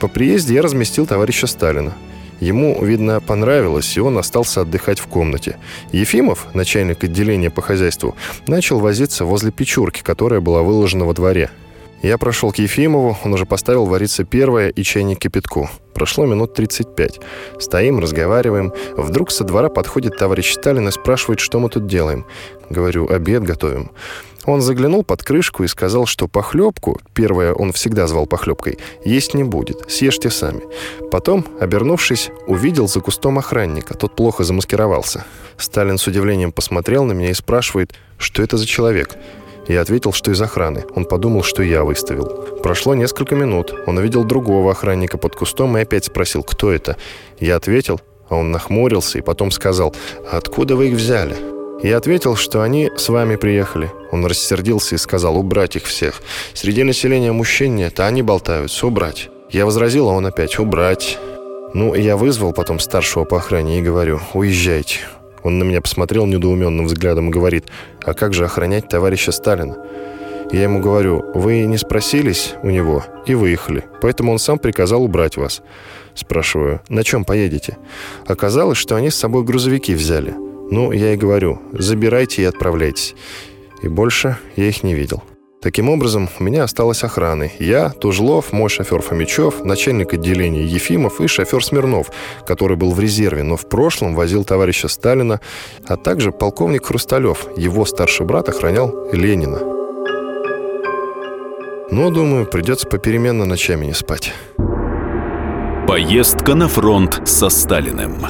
По 0.00 0.08
приезде 0.08 0.54
я 0.54 0.62
разместил 0.62 1.06
товарища 1.06 1.46
Сталина. 1.46 1.92
Ему, 2.40 2.82
видно, 2.82 3.20
понравилось, 3.20 3.94
и 3.98 4.00
он 4.00 4.16
остался 4.16 4.62
отдыхать 4.62 4.98
в 4.98 5.06
комнате. 5.06 5.58
Ефимов, 5.92 6.46
начальник 6.54 7.04
отделения 7.04 7.50
по 7.50 7.60
хозяйству, 7.60 8.16
начал 8.46 8.80
возиться 8.80 9.26
возле 9.26 9.50
печурки, 9.50 10.02
которая 10.02 10.40
была 10.40 10.62
выложена 10.62 11.04
во 11.04 11.12
дворе. 11.12 11.50
Я 12.02 12.16
прошел 12.16 12.50
к 12.50 12.58
Ефимову, 12.58 13.18
он 13.24 13.34
уже 13.34 13.44
поставил 13.44 13.84
вариться 13.84 14.24
первое 14.24 14.70
и 14.70 14.82
чайник 14.82 15.18
кипятку. 15.18 15.68
Прошло 15.92 16.24
минут 16.24 16.54
35. 16.54 17.20
Стоим, 17.58 17.98
разговариваем. 17.98 18.72
Вдруг 18.96 19.30
со 19.30 19.44
двора 19.44 19.68
подходит 19.68 20.16
товарищ 20.16 20.54
Сталин 20.54 20.88
и 20.88 20.92
спрашивает, 20.92 21.40
что 21.40 21.60
мы 21.60 21.68
тут 21.68 21.86
делаем. 21.86 22.24
Говорю, 22.70 23.06
обед 23.10 23.42
готовим. 23.42 23.90
Он 24.46 24.62
заглянул 24.62 25.04
под 25.04 25.22
крышку 25.22 25.64
и 25.64 25.68
сказал, 25.68 26.06
что 26.06 26.26
похлебку, 26.26 26.98
первое 27.12 27.52
он 27.52 27.72
всегда 27.72 28.06
звал 28.06 28.24
похлебкой, 28.24 28.78
есть 29.04 29.34
не 29.34 29.44
будет, 29.44 29.90
съешьте 29.90 30.30
сами. 30.30 30.62
Потом, 31.10 31.44
обернувшись, 31.60 32.30
увидел 32.46 32.88
за 32.88 33.00
кустом 33.00 33.38
охранника, 33.38 33.92
тот 33.92 34.16
плохо 34.16 34.42
замаскировался. 34.42 35.26
Сталин 35.58 35.98
с 35.98 36.06
удивлением 36.06 36.52
посмотрел 36.52 37.04
на 37.04 37.12
меня 37.12 37.30
и 37.30 37.34
спрашивает, 37.34 37.92
что 38.16 38.42
это 38.42 38.56
за 38.56 38.66
человек. 38.66 39.16
Я 39.70 39.82
ответил, 39.82 40.12
что 40.12 40.32
из 40.32 40.42
охраны. 40.42 40.84
Он 40.96 41.04
подумал, 41.04 41.44
что 41.44 41.62
я 41.62 41.84
выставил. 41.84 42.26
Прошло 42.60 42.96
несколько 42.96 43.36
минут. 43.36 43.72
Он 43.86 43.98
увидел 43.98 44.24
другого 44.24 44.72
охранника 44.72 45.16
под 45.16 45.36
кустом 45.36 45.78
и 45.78 45.82
опять 45.82 46.06
спросил, 46.06 46.42
кто 46.42 46.72
это. 46.72 46.96
Я 47.38 47.54
ответил, 47.54 48.00
а 48.28 48.34
он 48.34 48.50
нахмурился 48.50 49.18
и 49.18 49.20
потом 49.20 49.52
сказал, 49.52 49.94
«Откуда 50.28 50.74
вы 50.74 50.88
их 50.88 50.94
взяли?» 50.96 51.36
Я 51.84 51.98
ответил, 51.98 52.34
что 52.34 52.62
они 52.62 52.90
с 52.96 53.08
вами 53.10 53.36
приехали. 53.36 53.92
Он 54.10 54.26
рассердился 54.26 54.96
и 54.96 54.98
сказал, 54.98 55.36
убрать 55.36 55.76
их 55.76 55.84
всех. 55.84 56.20
Среди 56.52 56.82
населения 56.82 57.30
мужчин 57.30 57.76
нет, 57.76 58.00
а 58.00 58.08
они 58.08 58.22
болтаются, 58.22 58.88
убрать. 58.88 59.30
Я 59.50 59.66
возразил, 59.66 60.08
а 60.08 60.14
он 60.14 60.26
опять, 60.26 60.58
убрать. 60.58 61.16
Ну, 61.74 61.94
я 61.94 62.16
вызвал 62.16 62.52
потом 62.52 62.80
старшего 62.80 63.22
по 63.22 63.36
охране 63.36 63.78
и 63.78 63.82
говорю, 63.82 64.18
уезжайте. 64.34 64.98
Он 65.42 65.58
на 65.58 65.64
меня 65.64 65.80
посмотрел 65.80 66.26
недоуменным 66.26 66.86
взглядом 66.86 67.28
и 67.28 67.32
говорит, 67.32 67.66
а 68.04 68.14
как 68.14 68.34
же 68.34 68.44
охранять 68.44 68.88
товарища 68.88 69.32
Сталина? 69.32 69.76
Я 70.52 70.64
ему 70.64 70.80
говорю, 70.80 71.24
вы 71.34 71.62
не 71.62 71.78
спросились 71.78 72.54
у 72.62 72.70
него 72.70 73.04
и 73.24 73.34
выехали, 73.34 73.84
поэтому 74.00 74.32
он 74.32 74.38
сам 74.38 74.58
приказал 74.58 75.04
убрать 75.04 75.36
вас. 75.36 75.62
Спрашиваю, 76.14 76.80
на 76.88 77.04
чем 77.04 77.24
поедете? 77.24 77.78
Оказалось, 78.26 78.78
что 78.78 78.96
они 78.96 79.10
с 79.10 79.16
собой 79.16 79.44
грузовики 79.44 79.94
взяли. 79.94 80.34
Ну, 80.70 80.92
я 80.92 81.14
и 81.14 81.16
говорю, 81.16 81.60
забирайте 81.72 82.42
и 82.42 82.46
отправляйтесь. 82.46 83.14
И 83.82 83.88
больше 83.88 84.38
я 84.56 84.68
их 84.68 84.82
не 84.82 84.94
видел. 84.94 85.22
Таким 85.62 85.90
образом, 85.90 86.26
у 86.38 86.42
меня 86.42 86.64
осталась 86.64 87.04
охраны. 87.04 87.52
Я, 87.58 87.90
Тужлов, 87.90 88.52
мой 88.52 88.70
шофер 88.70 89.02
Фомичев, 89.02 89.62
начальник 89.62 90.14
отделения 90.14 90.64
Ефимов 90.64 91.20
и 91.20 91.26
шофер 91.26 91.62
Смирнов, 91.62 92.10
который 92.46 92.78
был 92.78 92.92
в 92.92 93.00
резерве, 93.00 93.42
но 93.42 93.56
в 93.56 93.68
прошлом 93.68 94.14
возил 94.14 94.44
товарища 94.44 94.88
Сталина, 94.88 95.38
а 95.86 95.98
также 95.98 96.32
полковник 96.32 96.86
Хрусталев, 96.86 97.46
его 97.58 97.84
старший 97.84 98.24
брат 98.24 98.48
охранял 98.48 99.10
Ленина. 99.12 99.58
Но, 101.90 102.10
думаю, 102.10 102.46
придется 102.46 102.86
попеременно 102.86 103.44
ночами 103.44 103.84
не 103.84 103.94
спать. 103.94 104.32
Поездка 105.86 106.54
на 106.54 106.68
фронт 106.68 107.20
со 107.26 107.50
Сталиным. 107.50 108.26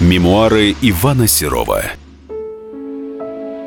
Мемуары 0.00 0.74
Ивана 0.80 1.26
Серова. 1.26 1.82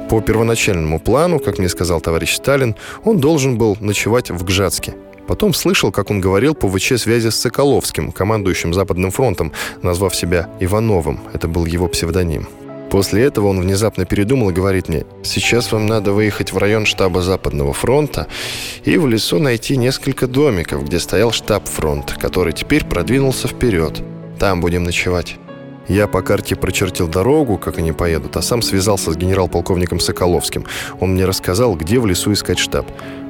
По 0.09 0.21
первоначальному 0.21 0.99
плану, 0.99 1.37
как 1.39 1.59
мне 1.59 1.69
сказал 1.69 2.01
товарищ 2.01 2.35
Сталин, 2.35 2.75
он 3.03 3.19
должен 3.19 3.59
был 3.59 3.77
ночевать 3.79 4.31
в 4.31 4.43
Гжатске. 4.43 4.95
Потом 5.27 5.53
слышал, 5.53 5.91
как 5.91 6.09
он 6.09 6.19
говорил 6.19 6.55
по 6.55 6.67
ВЧ-связи 6.67 7.29
с 7.29 7.35
Соколовским, 7.35 8.11
командующим 8.11 8.73
Западным 8.73 9.11
фронтом, 9.11 9.51
назвав 9.83 10.15
себя 10.15 10.49
Ивановым. 10.59 11.19
Это 11.33 11.47
был 11.47 11.65
его 11.65 11.87
псевдоним. 11.87 12.47
После 12.89 13.21
этого 13.21 13.49
он 13.49 13.61
внезапно 13.61 14.05
передумал 14.05 14.49
и 14.49 14.53
говорит 14.53 14.89
мне, 14.89 15.05
«Сейчас 15.21 15.71
вам 15.71 15.85
надо 15.85 16.11
выехать 16.11 16.51
в 16.51 16.57
район 16.57 16.87
штаба 16.87 17.21
Западного 17.21 17.73
фронта 17.73 18.25
и 18.83 18.97
в 18.97 19.07
лесу 19.07 19.37
найти 19.37 19.77
несколько 19.77 20.25
домиков, 20.25 20.85
где 20.85 20.99
стоял 20.99 21.31
штаб 21.31 21.67
фронта, 21.67 22.15
который 22.15 22.53
теперь 22.53 22.83
продвинулся 22.83 23.47
вперед. 23.47 24.01
Там 24.39 24.59
будем 24.59 24.85
ночевать». 24.85 25.37
Я 25.89 26.07
по 26.07 26.21
карте 26.21 26.55
прочертил 26.55 27.07
дорогу, 27.07 27.57
как 27.57 27.79
они 27.79 27.91
поедут, 27.91 28.37
а 28.37 28.43
сам 28.43 28.61
связался 28.61 29.11
с 29.11 29.17
генерал-полковником 29.17 29.99
Соколовским. 29.99 30.65
Он 30.99 31.13
мне 31.13 31.25
рассказал, 31.25 31.75
где 31.75 31.99
в 31.99 32.05
лесу 32.05 32.31
искать 32.31 32.59
штаб. 32.59 32.85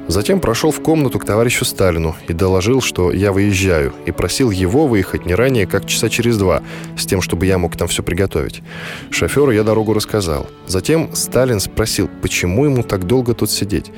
Затем 0.08 0.40
прошел 0.40 0.70
в 0.70 0.82
комнату 0.82 1.18
к 1.18 1.24
товарищу 1.24 1.64
Сталину 1.64 2.16
и 2.28 2.34
доложил, 2.34 2.82
что 2.82 3.12
я 3.12 3.32
выезжаю, 3.32 3.94
и 4.04 4.10
просил 4.10 4.50
его 4.50 4.86
выехать 4.86 5.24
не 5.24 5.34
ранее, 5.34 5.66
как 5.66 5.86
часа 5.86 6.10
через 6.10 6.36
два, 6.36 6.62
с 6.98 7.06
тем, 7.06 7.22
чтобы 7.22 7.46
я 7.46 7.56
мог 7.56 7.76
там 7.78 7.88
все 7.88 8.02
приготовить. 8.02 8.62
Шоферу 9.10 9.52
я 9.52 9.62
дорогу 9.62 9.94
рассказал. 9.94 10.46
Затем 10.66 11.14
Сталин 11.14 11.60
спросил, 11.60 12.10
почему 12.20 12.66
ему 12.66 12.82
так 12.82 13.06
долго 13.06 13.32
тут 13.32 13.50
сидеть. 13.50 13.90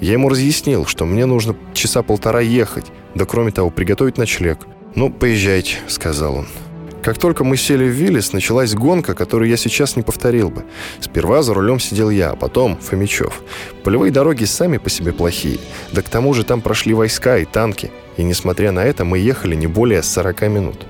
Я 0.00 0.12
ему 0.12 0.30
разъяснил, 0.30 0.86
что 0.86 1.04
мне 1.04 1.26
нужно 1.26 1.54
часа 1.74 2.02
полтора 2.02 2.40
ехать, 2.40 2.86
да 3.14 3.26
кроме 3.26 3.50
того, 3.50 3.68
приготовить 3.68 4.16
ночлег. 4.16 4.58
«Ну, 4.94 5.10
поезжайте»,— 5.10 5.76
сказал 5.88 6.36
он. 6.36 6.46
Как 7.06 7.18
только 7.18 7.44
мы 7.44 7.56
сели 7.56 7.84
в 7.84 7.92
Виллис, 7.92 8.32
началась 8.32 8.74
гонка, 8.74 9.14
которую 9.14 9.48
я 9.48 9.56
сейчас 9.56 9.94
не 9.94 10.02
повторил 10.02 10.50
бы. 10.50 10.64
Сперва 10.98 11.42
за 11.42 11.54
рулем 11.54 11.78
сидел 11.78 12.10
я, 12.10 12.30
а 12.30 12.34
потом 12.34 12.76
Фомичев. 12.78 13.42
Полевые 13.84 14.10
дороги 14.10 14.42
сами 14.42 14.78
по 14.78 14.90
себе 14.90 15.12
плохие. 15.12 15.60
Да 15.92 16.02
к 16.02 16.08
тому 16.08 16.34
же 16.34 16.42
там 16.42 16.60
прошли 16.60 16.94
войска 16.94 17.38
и 17.38 17.44
танки. 17.44 17.92
И 18.16 18.24
несмотря 18.24 18.72
на 18.72 18.84
это, 18.84 19.04
мы 19.04 19.20
ехали 19.20 19.54
не 19.54 19.68
более 19.68 20.02
40 20.02 20.42
минут. 20.48 20.84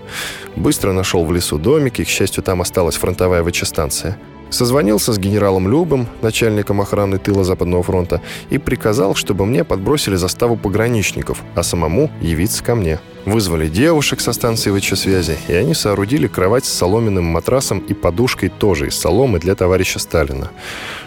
Быстро 0.57 0.93
нашел 0.93 1.23
в 1.23 1.31
лесу 1.35 1.59
домики, 1.59 2.03
к 2.03 2.09
счастью, 2.09 2.43
там 2.43 2.63
осталась 2.63 2.97
фронтовая 2.97 3.45
ВЧ-станция. 3.45 4.17
Созвонился 4.51 5.13
с 5.13 5.19
генералом 5.19 5.69
Любым, 5.69 6.07
начальником 6.23 6.81
охраны 6.81 7.19
тыла 7.19 7.45
Западного 7.45 7.83
фронта, 7.83 8.21
и 8.49 8.59
приказал, 8.59 9.15
чтобы 9.15 9.45
мне 9.45 9.65
подбросили 9.65 10.15
заставу 10.17 10.57
пограничников, 10.57 11.43
а 11.55 11.63
самому 11.63 12.11
явиться 12.21 12.63
ко 12.63 12.75
мне. 12.75 13.01
Вызвали 13.25 13.67
девушек 13.67 14.21
со 14.21 14.33
станции 14.33 14.71
ВЧ-связи, 14.71 15.37
и 15.49 15.53
они 15.53 15.75
соорудили 15.75 16.29
кровать 16.29 16.65
с 16.65 16.73
соломенным 16.73 17.25
матрасом 17.25 17.81
и 17.81 17.93
подушкой 17.93 18.51
тоже 18.51 18.87
из 18.87 18.97
соломы 18.97 19.41
для 19.41 19.57
товарища 19.57 19.99
Сталина. 19.99 20.53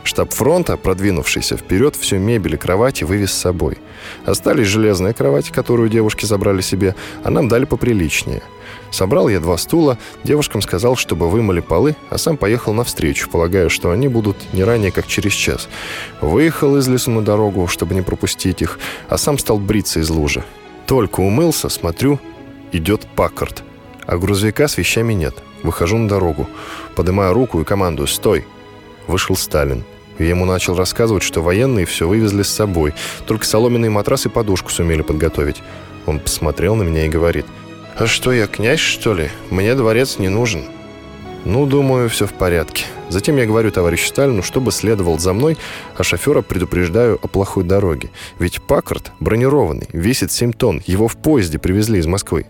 Штаб 0.03 0.33
фронта, 0.33 0.75
продвинувшийся 0.75 1.55
вперед, 1.55 1.95
всю 1.95 2.17
мебель 2.17 2.55
и 2.55 2.57
кровати 2.57 3.05
вывез 3.05 3.31
с 3.31 3.39
собой. 3.39 3.77
Остались 4.25 4.67
железная 4.67 5.13
кровать, 5.13 5.49
которую 5.49 5.87
девушки 5.87 6.25
забрали 6.25 6.59
себе, 6.59 6.93
а 7.23 7.29
нам 7.29 7.47
дали 7.47 7.63
поприличнее– 7.63 8.41
Собрал 8.91 9.29
я 9.29 9.39
два 9.39 9.57
стула, 9.57 9.97
девушкам 10.23 10.61
сказал, 10.61 10.95
чтобы 10.95 11.29
вымыли 11.29 11.59
полы, 11.59 11.95
а 12.09 12.17
сам 12.17 12.37
поехал 12.37 12.73
навстречу, 12.73 13.29
полагая, 13.29 13.69
что 13.69 13.91
они 13.91 14.07
будут 14.07 14.37
не 14.53 14.63
ранее, 14.63 14.91
как 14.91 15.07
через 15.07 15.33
час. 15.33 15.69
Выехал 16.21 16.77
из 16.77 16.87
лесу 16.87 17.11
на 17.11 17.21
дорогу, 17.23 17.67
чтобы 17.67 17.93
не 17.93 18.01
пропустить 18.01 18.61
их, 18.61 18.79
а 19.07 19.17
сам 19.17 19.37
стал 19.37 19.59
бриться 19.59 19.99
из 19.99 20.09
лужи. 20.09 20.43
Только 20.87 21.19
умылся, 21.19 21.69
смотрю, 21.69 22.19
идет 22.71 23.05
Паккарт. 23.15 23.63
А 24.05 24.17
грузовика 24.17 24.67
с 24.67 24.77
вещами 24.77 25.13
нет. 25.13 25.35
Выхожу 25.61 25.97
на 25.97 26.07
дорогу. 26.07 26.49
Поднимаю 26.95 27.33
руку 27.33 27.61
и 27.61 27.63
командую 27.63 28.07
«Стой!» 28.07 28.47
Вышел 29.07 29.35
Сталин. 29.35 29.83
Я 30.17 30.29
ему 30.29 30.45
начал 30.45 30.75
рассказывать, 30.75 31.23
что 31.23 31.41
военные 31.41 31.85
все 31.85 32.07
вывезли 32.07 32.43
с 32.43 32.49
собой, 32.49 32.93
только 33.25 33.45
соломенный 33.45 33.89
матрас 33.89 34.25
и 34.25 34.29
подушку 34.29 34.69
сумели 34.69 35.01
подготовить. 35.01 35.57
Он 36.05 36.19
посмотрел 36.19 36.75
на 36.75 36.83
меня 36.83 37.05
и 37.05 37.09
говорит, 37.09 37.45
«А 37.99 38.07
что, 38.07 38.31
я 38.31 38.47
князь, 38.47 38.79
что 38.79 39.13
ли? 39.13 39.27
Мне 39.49 39.75
дворец 39.75 40.19
не 40.19 40.29
нужен». 40.29 40.63
Ну, 41.43 41.65
думаю, 41.65 42.07
все 42.07 42.27
в 42.27 42.31
порядке. 42.31 42.85
Затем 43.09 43.35
я 43.35 43.45
говорю 43.45 43.71
товарищу 43.71 44.07
Сталину, 44.07 44.41
чтобы 44.41 44.71
следовал 44.71 45.19
за 45.19 45.33
мной, 45.33 45.57
а 45.97 46.03
шофера 46.03 46.41
предупреждаю 46.41 47.19
о 47.21 47.27
плохой 47.27 47.65
дороге. 47.65 48.09
Ведь 48.39 48.61
Паккарт 48.61 49.11
бронированный, 49.19 49.89
весит 49.91 50.31
7 50.31 50.53
тонн. 50.53 50.81
Его 50.85 51.09
в 51.09 51.17
поезде 51.17 51.59
привезли 51.59 51.99
из 51.99 52.07
Москвы. 52.07 52.45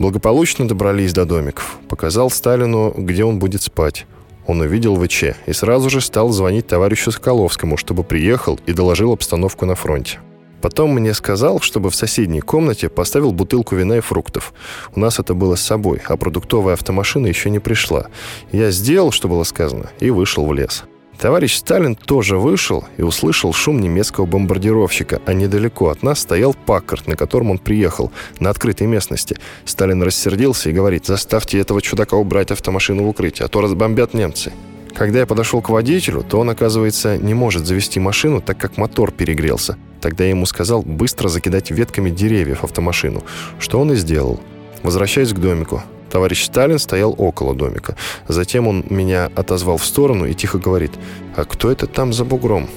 Благополучно 0.00 0.66
добрались 0.66 1.12
до 1.12 1.26
домиков. 1.26 1.78
Показал 1.88 2.28
Сталину, 2.28 2.92
где 2.96 3.24
он 3.24 3.38
будет 3.38 3.62
спать. 3.62 4.06
Он 4.48 4.62
увидел 4.62 4.96
ВЧ 4.96 5.24
и 5.46 5.52
сразу 5.52 5.90
же 5.90 6.00
стал 6.00 6.30
звонить 6.30 6.66
товарищу 6.66 7.12
Соколовскому, 7.12 7.76
чтобы 7.76 8.02
приехал 8.02 8.58
и 8.66 8.72
доложил 8.72 9.12
обстановку 9.12 9.64
на 9.64 9.76
фронте. 9.76 10.18
Потом 10.62 10.94
мне 10.94 11.12
сказал, 11.12 11.60
чтобы 11.60 11.90
в 11.90 11.96
соседней 11.96 12.40
комнате 12.40 12.88
поставил 12.88 13.32
бутылку 13.32 13.74
вина 13.74 13.98
и 13.98 14.00
фруктов. 14.00 14.54
У 14.94 15.00
нас 15.00 15.18
это 15.18 15.34
было 15.34 15.56
с 15.56 15.60
собой, 15.60 16.00
а 16.06 16.16
продуктовая 16.16 16.74
автомашина 16.74 17.26
еще 17.26 17.50
не 17.50 17.58
пришла. 17.58 18.06
Я 18.52 18.70
сделал, 18.70 19.10
что 19.10 19.26
было 19.26 19.42
сказано, 19.42 19.90
и 19.98 20.10
вышел 20.10 20.46
в 20.46 20.54
лес. 20.54 20.84
Товарищ 21.18 21.56
Сталин 21.56 21.94
тоже 21.94 22.38
вышел 22.38 22.84
и 22.96 23.02
услышал 23.02 23.52
шум 23.52 23.80
немецкого 23.80 24.26
бомбардировщика, 24.26 25.20
а 25.26 25.32
недалеко 25.32 25.88
от 25.88 26.02
нас 26.02 26.20
стоял 26.20 26.54
Паккарт, 26.54 27.06
на 27.06 27.16
котором 27.16 27.50
он 27.50 27.58
приехал, 27.58 28.12
на 28.38 28.50
открытой 28.50 28.86
местности. 28.86 29.36
Сталин 29.64 30.02
рассердился 30.02 30.70
и 30.70 30.72
говорит, 30.72 31.06
заставьте 31.06 31.58
этого 31.58 31.82
чудака 31.82 32.16
убрать 32.16 32.50
автомашину 32.50 33.04
в 33.04 33.08
укрытие, 33.08 33.46
а 33.46 33.48
то 33.48 33.60
разбомбят 33.60 34.14
немцы. 34.14 34.52
Когда 34.94 35.20
я 35.20 35.26
подошел 35.26 35.62
к 35.62 35.70
водителю, 35.70 36.22
то 36.22 36.38
он, 36.38 36.50
оказывается, 36.50 37.16
не 37.16 37.34
может 37.34 37.66
завести 37.66 37.98
машину, 37.98 38.40
так 38.40 38.58
как 38.58 38.76
мотор 38.76 39.10
перегрелся. 39.10 39.76
Тогда 40.00 40.24
я 40.24 40.30
ему 40.30 40.46
сказал 40.46 40.82
быстро 40.82 41.28
закидать 41.28 41.70
ветками 41.70 42.10
деревьев 42.10 42.64
автомашину, 42.64 43.24
что 43.58 43.80
он 43.80 43.92
и 43.92 43.96
сделал. 43.96 44.40
Возвращаясь 44.82 45.32
к 45.32 45.38
домику. 45.38 45.82
Товарищ 46.10 46.44
Сталин 46.44 46.78
стоял 46.78 47.14
около 47.16 47.54
домика. 47.54 47.96
Затем 48.28 48.68
он 48.68 48.84
меня 48.90 49.30
отозвал 49.34 49.78
в 49.78 49.84
сторону 49.84 50.26
и 50.26 50.34
тихо 50.34 50.58
говорит, 50.58 50.92
«А 51.36 51.44
кто 51.44 51.70
это 51.70 51.86
там 51.86 52.12
за 52.12 52.24
бугром?» 52.24 52.68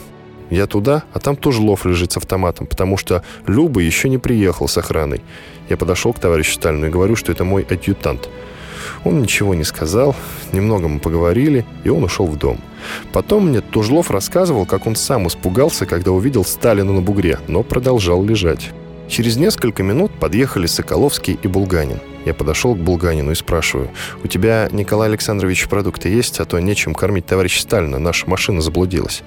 Я 0.49 0.67
туда, 0.67 1.03
а 1.11 1.19
там 1.19 1.35
тоже 1.35 1.59
лов 1.59 1.85
лежит 1.85 2.11
с 2.13 2.17
автоматом, 2.17 2.67
потому 2.67 2.97
что 2.97 3.23
Люба 3.47 3.81
еще 3.81 4.09
не 4.09 4.19
приехал 4.19 4.67
с 4.67 4.77
охраной. 4.77 5.21
Я 5.69 5.75
подошел 5.75 6.13
к 6.13 6.19
товарищу 6.19 6.53
Сталину 6.53 6.85
и 6.85 6.91
говорю, 6.91 7.15
что 7.15 7.31
это 7.31 7.43
мой 7.43 7.63
адъютант– 7.63 8.29
он 9.05 9.21
ничего 9.21 9.55
не 9.55 9.63
сказал, 9.63 10.15
немного 10.51 10.87
мы 10.89 10.99
поговорили, 10.99 11.63
и 11.85 11.89
он 11.89 12.03
ушел 12.03 12.25
в 12.25 12.37
дом. 12.37 12.57
Потом 13.13 13.47
мне 13.47 13.61
Тужлов 13.61 14.11
рассказывал, 14.11 14.65
как 14.65 14.85
он 14.85 14.95
сам 14.95 15.27
испугался, 15.27 15.85
когда 15.85 16.11
увидел 16.11 16.43
Сталина 16.43 16.91
на 16.91 17.01
бугре, 17.01 17.39
но 17.47 17.63
продолжал 17.63 18.23
лежать. 18.23 18.73
Через 19.07 19.37
несколько 19.37 19.83
минут 19.83 20.11
подъехали 20.19 20.65
Соколовский 20.65 21.39
и 21.41 21.47
Булганин. 21.47 21.99
Я 22.25 22.33
подошел 22.33 22.73
к 22.73 22.79
Булганину 22.79 23.31
и 23.31 23.35
спрашиваю, 23.35 23.91
«У 24.23 24.27
тебя, 24.27 24.67
Николай 24.71 25.09
Александрович, 25.09 25.67
продукты 25.67 26.09
есть, 26.09 26.39
а 26.39 26.45
то 26.45 26.59
нечем 26.59 26.95
кормить 26.95 27.27
товарища 27.27 27.61
Сталина, 27.61 27.99
наша 27.99 28.27
машина 28.27 28.61
заблудилась». 28.61 29.21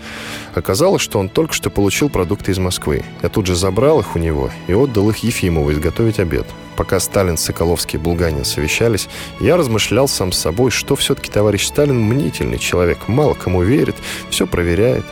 Оказалось, 0.55 1.01
что 1.01 1.21
он 1.21 1.29
только 1.29 1.55
что 1.55 1.71
получил 1.71 2.09
продукты 2.09 2.51
из 2.51 2.59
Москвы. 2.59 3.05
Я 3.23 3.29
тут 3.29 3.47
же 3.47 3.55
забрал 3.55 4.01
их 4.01 4.17
у 4.17 4.19
него 4.19 4.51
и 4.67 4.75
отдал 4.75 5.11
их 5.11 5.19
Ефимову 5.19 5.71
изготовить 5.71 6.19
обед. 6.19 6.47
Пока 6.77 6.99
Сталин, 6.99 7.37
Соколовский 7.37 8.01
и 8.01 8.03
Булганин 8.03 8.45
совещались, 8.45 9.09
я 9.41 9.57
размышлял 9.57 10.09
сам 10.09 10.33
с 10.33 10.39
собой, 10.39 10.73
что 10.73 10.97
все-таки 10.97 11.31
товарищ 11.31 11.67
Сталин 11.67 12.01
мнительный 12.01 12.59
человек, 12.59 13.07
мало 13.07 13.35
кому 13.35 13.63
верит, 13.63 13.97
все 14.29 14.47
проверяет. 14.49 15.05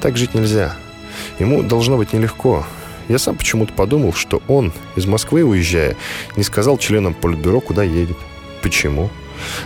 Так 0.00 0.16
жить 0.16 0.34
нельзя. 0.34 0.74
Ему 1.38 1.62
должно 1.62 1.98
быть 1.98 2.14
нелегко. 2.14 2.64
Я 3.08 3.18
сам 3.18 3.36
почему-то 3.36 3.72
подумал, 3.72 4.12
что 4.12 4.42
он, 4.48 4.72
из 4.96 5.06
Москвы 5.06 5.44
уезжая, 5.44 5.96
не 6.36 6.42
сказал 6.42 6.78
членам 6.78 7.14
Политбюро, 7.14 7.60
куда 7.60 7.82
едет. 7.82 8.16
Почему? 8.62 9.10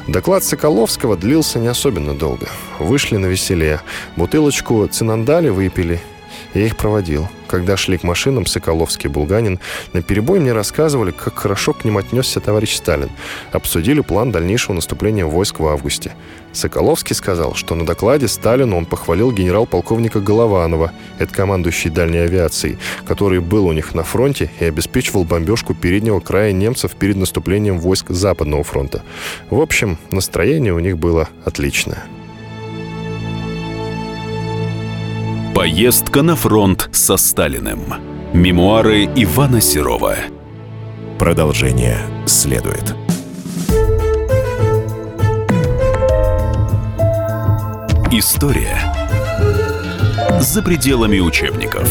Доклад 0.06 0.44
Соколовского 0.44 1.16
длился 1.16 1.58
не 1.58 1.68
особенно 1.68 2.14
долго. 2.14 2.48
Вышли 2.78 3.16
на 3.16 3.26
веселее. 3.26 3.80
Бутылочку 4.16 4.86
цинандали 4.86 5.50
выпили 5.50 6.00
я 6.58 6.66
их 6.66 6.76
проводил. 6.76 7.28
Когда 7.46 7.76
шли 7.76 7.96
к 7.96 8.02
машинам, 8.02 8.44
Соколовский 8.44 9.08
и 9.08 9.12
Булганин 9.12 9.58
на 9.92 10.02
перебой 10.02 10.40
мне 10.40 10.52
рассказывали, 10.52 11.12
как 11.12 11.38
хорошо 11.38 11.72
к 11.72 11.84
ним 11.84 11.96
отнесся 11.96 12.40
товарищ 12.40 12.76
Сталин. 12.76 13.10
Обсудили 13.52 14.00
план 14.00 14.32
дальнейшего 14.32 14.74
наступления 14.74 15.24
войск 15.24 15.60
в 15.60 15.66
августе. 15.66 16.12
Соколовский 16.52 17.14
сказал, 17.14 17.54
что 17.54 17.74
на 17.74 17.86
докладе 17.86 18.28
Сталину 18.28 18.76
он 18.76 18.86
похвалил 18.86 19.32
генерал-полковника 19.32 20.20
Голованова, 20.20 20.92
это 21.18 21.32
командующий 21.32 21.90
дальней 21.90 22.24
авиацией, 22.24 22.78
который 23.06 23.40
был 23.40 23.66
у 23.66 23.72
них 23.72 23.94
на 23.94 24.02
фронте 24.02 24.50
и 24.58 24.64
обеспечивал 24.64 25.24
бомбежку 25.24 25.74
переднего 25.74 26.20
края 26.20 26.52
немцев 26.52 26.96
перед 26.96 27.16
наступлением 27.16 27.78
войск 27.78 28.10
Западного 28.10 28.64
фронта. 28.64 29.02
В 29.50 29.60
общем, 29.60 29.98
настроение 30.10 30.74
у 30.74 30.80
них 30.80 30.98
было 30.98 31.28
отличное. 31.44 32.04
Поездка 35.54 36.22
на 36.22 36.36
фронт 36.36 36.88
со 36.92 37.16
Сталиным. 37.16 37.94
Мемуары 38.32 39.04
Ивана 39.04 39.60
Серова. 39.60 40.16
Продолжение 41.18 41.98
следует. 42.26 42.94
История 48.12 48.78
за 50.40 50.62
пределами 50.62 51.18
учебников. 51.18 51.90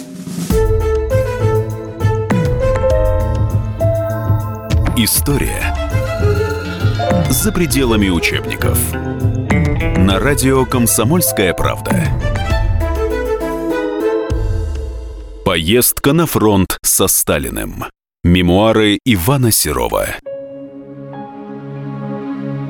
История 5.03 5.75
за 7.31 7.51
пределами 7.51 8.09
учебников. 8.09 8.77
На 9.97 10.19
радио 10.19 10.63
«Комсомольская 10.63 11.55
правда». 11.55 12.07
Поездка 15.43 16.13
на 16.13 16.27
фронт 16.27 16.77
со 16.83 17.07
Сталиным. 17.07 17.85
Мемуары 18.23 18.99
Ивана 19.03 19.51
Серова. 19.51 20.05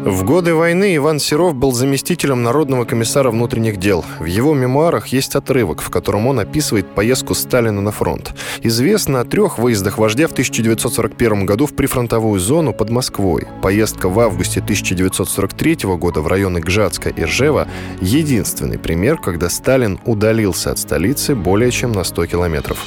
В 0.03 0.23
годы 0.23 0.55
войны 0.55 0.95
Иван 0.95 1.19
Серов 1.19 1.53
был 1.53 1.73
заместителем 1.73 2.41
Народного 2.41 2.85
комиссара 2.85 3.29
внутренних 3.29 3.77
дел. 3.77 4.03
В 4.17 4.25
его 4.25 4.55
мемуарах 4.55 5.07
есть 5.07 5.35
отрывок, 5.35 5.83
в 5.83 5.91
котором 5.91 6.25
он 6.25 6.39
описывает 6.39 6.87
поездку 6.95 7.35
Сталина 7.35 7.81
на 7.81 7.91
фронт. 7.91 8.33
Известно 8.63 9.21
о 9.21 9.25
трех 9.25 9.59
выездах 9.59 9.99
вождя 9.99 10.27
в 10.27 10.31
1941 10.31 11.45
году 11.45 11.67
в 11.67 11.75
прифронтовую 11.75 12.39
зону 12.39 12.73
под 12.73 12.89
Москвой. 12.89 13.47
Поездка 13.61 14.09
в 14.09 14.19
августе 14.19 14.59
1943 14.59 15.77
года 15.97 16.21
в 16.21 16.27
районы 16.27 16.61
Гжатска 16.61 17.09
и 17.09 17.23
Ржева– 17.23 17.67
единственный 18.01 18.79
пример, 18.79 19.17
когда 19.17 19.49
Сталин 19.49 19.99
удалился 20.05 20.71
от 20.71 20.79
столицы 20.79 21.35
более 21.35 21.69
чем 21.69 21.91
на 21.91 22.03
100 22.03 22.25
километров. 22.25 22.83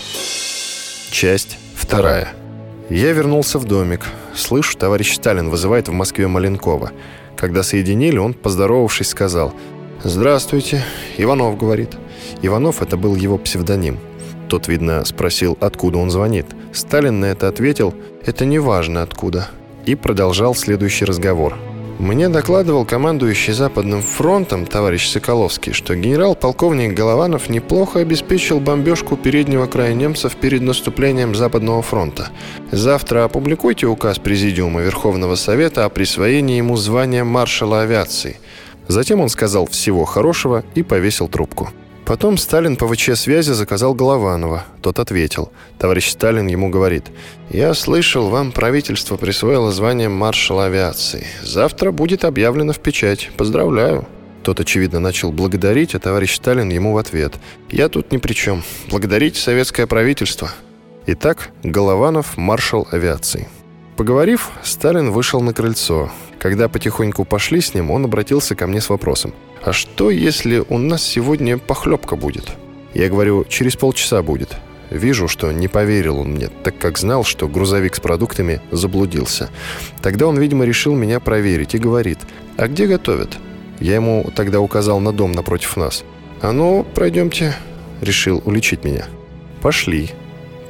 Часть 1.13 1.59
вторая. 1.77 2.44
Я 2.95 3.11
вернулся 3.11 3.59
в 3.59 3.65
домик. 3.65 4.07
Слышу, 4.37 4.79
товарищ 4.79 5.17
Сталин 5.17 5.51
вызывает 5.51 5.89
в 5.89 5.93
Москве 5.93 6.29
Маленкова. 6.29 6.93
Когда 7.37 7.65
соединили, 7.65 8.19
он, 8.19 8.35
поздоровавшись, 8.35 9.09
сказал 9.09 9.53
«Здравствуйте». 10.05 10.85
Иванов 11.19 11.59
говорит. 11.59 11.97
Иванов— 12.41 12.83
это 12.83 12.97
был 12.97 13.17
его 13.17 13.37
псевдоним. 13.37 13.99
Тот, 14.49 14.69
видно, 14.69 15.05
спросил, 15.05 15.59
откуда 15.61 15.99
он 15.99 16.13
звонит. 16.13 16.47
Сталин 16.73 17.19
на 17.19 17.25
это 17.25 17.49
ответил 17.49 17.93
«Это 18.25 18.45
не 18.45 18.61
важно 18.61 19.03
откуда». 19.03 19.49
И 19.87 19.97
продолжал 19.97 20.55
следующий 20.55 21.05
разговор– 21.05 21.59
мне 21.99 22.29
докладывал 22.29 22.85
командующий 22.85 23.53
Западным 23.53 24.03
фронтом 24.03 24.67
товарищ 24.67 25.09
Соколовский, 25.09 25.73
что 25.73 25.95
генерал-полковник 25.95 26.93
Голованов 26.93 27.49
неплохо 27.49 28.01
обеспечил 28.01 28.59
бомбежку 28.59 29.17
переднего 29.17 29.67
края 29.67 29.95
немцев 29.95 30.35
перед 30.37 30.63
наступлением 30.63 31.35
Западного 31.35 31.83
фронта. 31.83 32.31
Завтра 32.73 33.25
опубликуйте 33.25 33.87
указ 33.87 34.19
Президиума 34.19 34.81
Верховного 34.81 35.37
Совета 35.37 35.85
о 35.85 35.89
присвоении 35.89 36.57
ему 36.57 36.77
звания 36.77 37.23
маршала 37.23 37.83
авиации. 37.83 38.39
Затем 38.89 39.21
он 39.21 39.29
сказал 39.29 39.67
«всего 39.67 40.05
хорошего» 40.05 40.65
и 40.75 40.83
повесил 40.83 41.29
трубку. 41.29 41.71
Потом 42.05 42.37
Сталин 42.37 42.77
по 42.77 42.87
ВЧ-связи 42.87 43.53
заказал 43.53 43.95
Голованова. 43.95 44.65
Тот 44.83 44.99
ответил. 44.99 45.51
Товарищ 45.79 46.11
Сталин 46.11 46.47
ему 46.47 46.69
говорит, 46.69 47.07
«Я 47.49 47.73
слышал, 47.73 48.29
вам 48.29 48.53
правительство 48.53 49.17
присвоило 49.17 49.73
звание 49.73 50.11
маршала 50.11 50.67
авиации. 50.67 51.27
Завтра 51.43 51.93
будет 51.93 52.25
объявлено 52.25 52.73
в 52.75 52.79
печать. 52.81 53.31
Поздравляю». 53.39 54.07
Тот, 54.43 54.61
очевидно, 54.61 55.01
начал 55.01 55.33
благодарить, 55.33 55.95
а 55.95 55.99
товарищ 55.99 56.37
Сталин 56.37 56.69
ему 56.69 56.93
в 56.93 56.99
ответ. 56.99 57.35
«Я 57.71 57.89
тут 57.89 58.13
ни 58.13 58.19
при 58.19 58.35
чем. 58.35 58.63
Благодарите 58.91 59.41
советское 59.41 59.87
правительство». 59.87 60.51
Итак, 61.07 61.51
Голованов– 61.63 62.37
маршал 62.37 62.87
авиации. 62.91 63.49
Поговорив, 63.97 64.51
Сталин 64.63 65.11
вышел 65.11 65.41
на 65.41 65.55
крыльцо. 65.55 66.11
Когда 66.39 66.69
потихоньку 66.69 67.25
пошли 67.25 67.61
с 67.61 67.75
ним, 67.75 67.91
он 67.91 68.05
обратился 68.05 68.55
ко 68.55 68.67
мне 68.67 68.81
с 68.81 68.89
вопросом. 68.89 69.33
«А 69.63 69.73
что, 69.73 70.11
если 70.11 70.63
у 70.69 70.79
нас 70.79 71.03
сегодня 71.03 71.59
похлебка 71.59 72.17
будет?» 72.17 72.55
Я 72.95 73.09
говорю, 73.09 73.45
через 73.49 73.75
полчаса 73.75 74.23
будет. 74.23 74.57
Вижу, 74.91 75.27
что 75.27 75.51
не 75.51 75.67
поверил 75.67 76.19
он 76.19 76.33
мне, 76.33 76.49
так 76.49 76.79
как 76.79 76.99
знал, 76.99 77.25
что 77.25 77.49
грузовик 77.49 77.97
с 77.97 78.01
продуктами 78.01 78.61
заблудился. 78.71 79.51
Тогда 80.01 80.29
он, 80.29 80.39
видимо, 80.39 80.65
решил 80.65 80.95
меня 80.95 81.19
проверить 81.19 81.75
и 81.75 81.79
говорит, 81.79 82.19
«А 82.57 82.69
где 82.69 82.87
готовят?» 82.87 83.37
Я 83.81 83.97
ему 83.97 84.31
тогда 84.37 84.61
указал 84.61 85.01
на 85.01 85.13
дом 85.13 85.33
напротив 85.33 85.77
нас. 85.77 86.05
«А 86.41 86.53
ну, 86.53 86.87
пройдемте»,— 86.95 87.55
решил 88.01 88.41
уличить 88.45 88.85
меня. 88.85 89.07
«Пошли». 89.61 90.11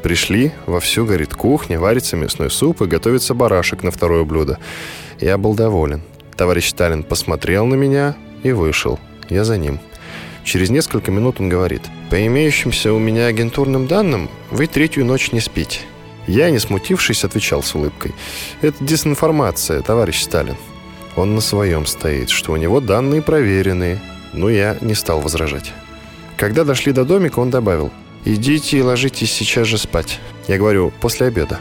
Пришли, 0.05 0.53
вовсю 0.67 1.07
горит 1.07 1.33
кухня, 1.35 1.81
варится 1.81 2.15
мясной 2.15 2.51
суп 2.51 2.83
и 2.83 2.87
готовится 2.87 3.33
барашек 3.33 3.83
на 3.83 3.91
второе 3.91 4.25
блюдо. 4.25 4.59
Я 5.19 5.39
был 5.39 5.55
доволен. 5.55 6.03
Товарищ 6.37 6.69
Сталин 6.69 7.03
посмотрел 7.03 7.65
на 7.65 7.75
меня 7.75 8.15
и 8.43 8.53
вышел. 8.53 9.01
Я 9.31 9.45
за 9.45 9.57
ним. 9.57 9.81
Через 10.45 10.69
несколько 10.69 11.11
минут 11.11 11.41
он 11.41 11.49
говорит, 11.49 11.81
«По 12.11 12.27
имеющимся 12.27 12.93
у 12.93 12.99
меня 12.99 13.29
агентурным 13.29 13.87
данным, 13.87 14.29
вы 14.51 14.67
третью 14.67 15.07
ночь 15.07 15.33
не 15.33 15.41
спите». 15.41 15.81
Я, 16.27 16.51
не 16.51 16.59
смутившись, 16.59 17.25
отвечал 17.25 17.63
с 17.63 17.75
улыбкой, 17.75 18.13
«Это 18.61 18.85
дезинформация, 18.85 19.81
товарищ 19.81 20.23
Сталин». 20.23 20.57
Он 21.17 21.35
на 21.35 21.41
своем 21.41 21.87
стоит, 21.87 22.29
что 22.29 22.53
у 22.53 22.57
него 22.57 22.81
данные 22.81 23.23
проверенные. 23.23 24.03
Но 24.35 24.51
я 24.51 24.77
не 24.83 24.93
стал 24.93 25.23
возражать. 25.23 25.73
Когда 26.37 26.65
дошли 26.65 26.93
до 26.93 27.07
домика, 27.07 27.39
он 27.39 27.49
добавил, 27.49 27.91
«Идите 28.25 28.79
и 28.79 28.83
ложитесь 28.83 29.33
сейчас 29.33 29.67
же 29.67 29.79
спать». 29.79 30.21
Я 30.49 30.59
говорю, 30.59 30.93
«После 31.01 31.27
обеда». 31.27 31.61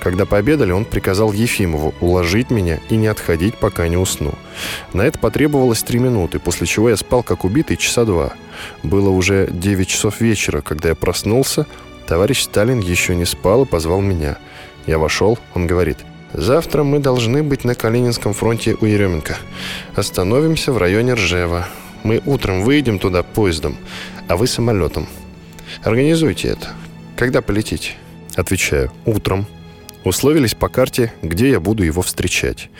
Когда 0.00 0.26
пообедали, 0.26 0.70
он 0.70 0.84
приказал 0.84 1.32
Ефимову 1.32 1.92
уложить 2.00 2.50
меня 2.50 2.78
и 2.88 2.96
не 2.96 3.08
отходить, 3.08 3.56
пока 3.56 3.88
не 3.88 3.96
усну. 3.96 4.34
На 4.92 5.02
это 5.02 5.18
потребовалось 5.18 5.82
три 5.82 5.98
минуты, 5.98 6.38
после 6.38 6.66
чего 6.66 6.88
я 6.88 6.96
спал 6.96 7.22
как 7.22 7.44
убитый 7.44 7.76
часа 7.76 8.04
два. 8.04 8.32
Было 8.82 9.10
уже 9.10 9.48
9 9.50 9.88
часов 9.88 10.20
вечера, 10.20 10.60
когда 10.60 10.90
я 10.90 10.94
проснулся. 10.94 11.66
Товарищ 12.06 12.44
Сталин 12.44 12.78
еще 12.78 13.16
не 13.16 13.24
спал 13.24 13.64
и 13.64 13.66
позвал 13.66 14.00
меня. 14.00 14.38
Я 14.86 14.98
вошел, 14.98 15.38
он 15.54 15.66
говорит, 15.66 15.98
«Завтра 16.32 16.84
мы 16.84 17.00
должны 17.00 17.42
быть 17.42 17.64
на 17.64 17.74
Калининском 17.74 18.34
фронте 18.34 18.76
у 18.80 18.84
Еременко. 18.84 19.36
Остановимся 19.96 20.72
в 20.72 20.78
районе 20.78 21.14
Ржева. 21.14 21.66
Мы 22.04 22.22
утром 22.24 22.62
выйдем 22.62 22.98
туда 22.98 23.22
поездом, 23.22 23.76
а 24.28 24.36
вы 24.36 24.46
самолетом. 24.46 25.08
Организуйте 25.82 26.48
это. 26.48 26.68
Когда 27.16 27.42
полетите?» 27.42 27.92
Отвечаю, 28.36 28.92
«Утром». 29.04 29.46
Условились 30.04 30.54
по 30.54 30.68
карте, 30.68 31.12
где 31.22 31.50
я 31.50 31.60
буду 31.60 31.82
его 31.82 32.02
встречать. 32.02 32.70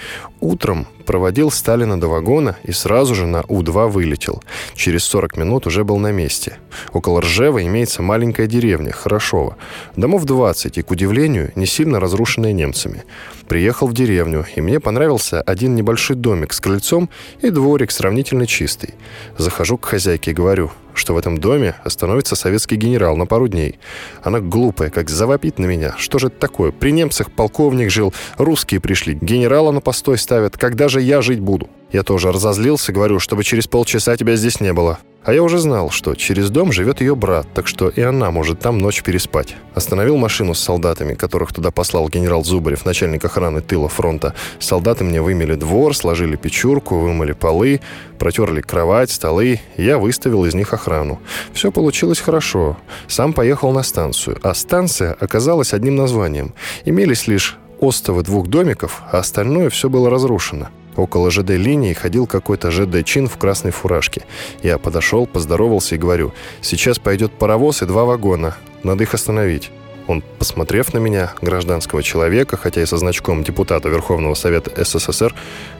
Утром 0.40 0.86
проводил 1.04 1.50
Сталина 1.50 1.98
до 1.98 2.06
вагона 2.06 2.56
и 2.62 2.72
сразу 2.72 3.14
же 3.14 3.26
на 3.26 3.42
У-2 3.48 3.88
вылетел. 3.88 4.42
Через 4.74 5.04
40 5.04 5.36
минут 5.36 5.66
уже 5.66 5.82
был 5.82 5.98
на 5.98 6.12
месте. 6.12 6.58
Около 6.92 7.22
Ржева 7.22 7.64
имеется 7.64 8.02
маленькая 8.02 8.46
деревня, 8.46 8.92
Хорошова. 8.92 9.56
Домов 9.96 10.24
20 10.24 10.78
и, 10.78 10.82
к 10.82 10.90
удивлению, 10.90 11.50
не 11.54 11.66
сильно 11.66 11.98
разрушенная 11.98 12.52
немцами. 12.52 13.04
Приехал 13.48 13.86
в 13.88 13.94
деревню, 13.94 14.44
и 14.54 14.60
мне 14.60 14.78
понравился 14.80 15.40
один 15.40 15.74
небольшой 15.74 16.16
домик 16.16 16.52
с 16.52 16.60
крыльцом 16.60 17.08
и 17.40 17.50
дворик 17.50 17.90
сравнительно 17.90 18.46
чистый. 18.46 18.94
Захожу 19.38 19.78
к 19.78 19.86
хозяйке 19.86 20.32
и 20.32 20.34
говорю, 20.34 20.70
что 20.98 21.14
в 21.14 21.18
этом 21.18 21.38
доме 21.38 21.76
остановится 21.84 22.36
советский 22.36 22.76
генерал 22.76 23.16
на 23.16 23.26
пару 23.26 23.48
дней. 23.48 23.78
Она 24.22 24.40
глупая, 24.40 24.90
как 24.90 25.08
завопит 25.08 25.58
на 25.58 25.66
меня. 25.66 25.94
Что 25.96 26.18
же 26.18 26.26
это 26.26 26.38
такое? 26.38 26.72
При 26.72 26.90
немцах 26.92 27.30
полковник 27.30 27.90
жил, 27.90 28.12
русские 28.36 28.80
пришли, 28.80 29.16
генерала 29.20 29.70
на 29.70 29.80
постой 29.80 30.18
ставят. 30.28 30.58
Когда 30.58 30.88
же 30.88 31.00
я 31.00 31.22
жить 31.22 31.40
буду? 31.40 31.70
Я 31.90 32.02
тоже 32.02 32.30
разозлился, 32.30 32.92
говорю, 32.92 33.18
чтобы 33.18 33.44
через 33.44 33.66
полчаса 33.66 34.14
тебя 34.14 34.36
здесь 34.36 34.60
не 34.60 34.74
было. 34.74 34.98
А 35.24 35.32
я 35.32 35.42
уже 35.42 35.56
знал, 35.56 35.88
что 35.88 36.14
через 36.14 36.50
дом 36.50 36.70
живет 36.70 37.00
ее 37.00 37.16
брат, 37.16 37.46
так 37.54 37.66
что 37.66 37.88
и 37.88 38.02
она 38.02 38.30
может 38.30 38.60
там 38.60 38.76
ночь 38.76 39.02
переспать. 39.02 39.56
Остановил 39.74 40.18
машину 40.18 40.52
с 40.52 40.60
солдатами, 40.60 41.14
которых 41.14 41.54
туда 41.54 41.70
послал 41.70 42.10
генерал 42.10 42.44
Зубарев, 42.44 42.84
начальник 42.84 43.24
охраны 43.24 43.62
тыла 43.62 43.88
фронта. 43.88 44.34
Солдаты 44.58 45.02
мне 45.02 45.22
вымели 45.22 45.54
двор, 45.54 45.96
сложили 45.96 46.36
печурку, 46.36 46.98
вымыли 46.98 47.32
полы, 47.32 47.80
протерли 48.18 48.60
кровать, 48.60 49.10
столы. 49.10 49.60
Я 49.78 49.96
выставил 49.96 50.44
из 50.44 50.54
них 50.54 50.74
охрану. 50.74 51.20
Все 51.54 51.72
получилось 51.72 52.20
хорошо. 52.20 52.76
Сам 53.06 53.32
поехал 53.32 53.72
на 53.72 53.82
станцию. 53.82 54.38
А 54.42 54.52
станция 54.52 55.16
оказалась 55.18 55.72
одним 55.72 55.96
названием. 55.96 56.52
Имелись 56.84 57.26
лишь 57.26 57.56
остовы 57.80 58.22
двух 58.22 58.48
домиков, 58.48 59.02
а 59.10 59.18
остальное 59.18 59.70
все 59.70 59.88
было 59.88 60.10
разрушено. 60.10 60.68
Около 60.96 61.30
ЖД-линии 61.30 61.92
ходил 61.92 62.26
какой-то 62.26 62.70
ЖД-чин 62.70 63.28
в 63.28 63.36
красной 63.36 63.70
фуражке. 63.70 64.24
Я 64.62 64.78
подошел, 64.78 65.26
поздоровался 65.26 65.94
и 65.94 65.98
говорю, 65.98 66.32
сейчас 66.60 66.98
пойдет 66.98 67.32
паровоз 67.32 67.82
и 67.82 67.86
два 67.86 68.04
вагона. 68.04 68.56
Надо 68.82 69.04
их 69.04 69.14
остановить. 69.14 69.70
Он, 70.08 70.24
посмотрев 70.38 70.94
на 70.94 70.98
меня, 70.98 71.32
гражданского 71.42 72.02
человека, 72.02 72.56
хотя 72.56 72.82
и 72.82 72.86
со 72.86 72.96
значком 72.96 73.44
депутата 73.44 73.88
Верховного 73.88 74.34
Совета 74.34 74.72
СССР, 74.82 75.34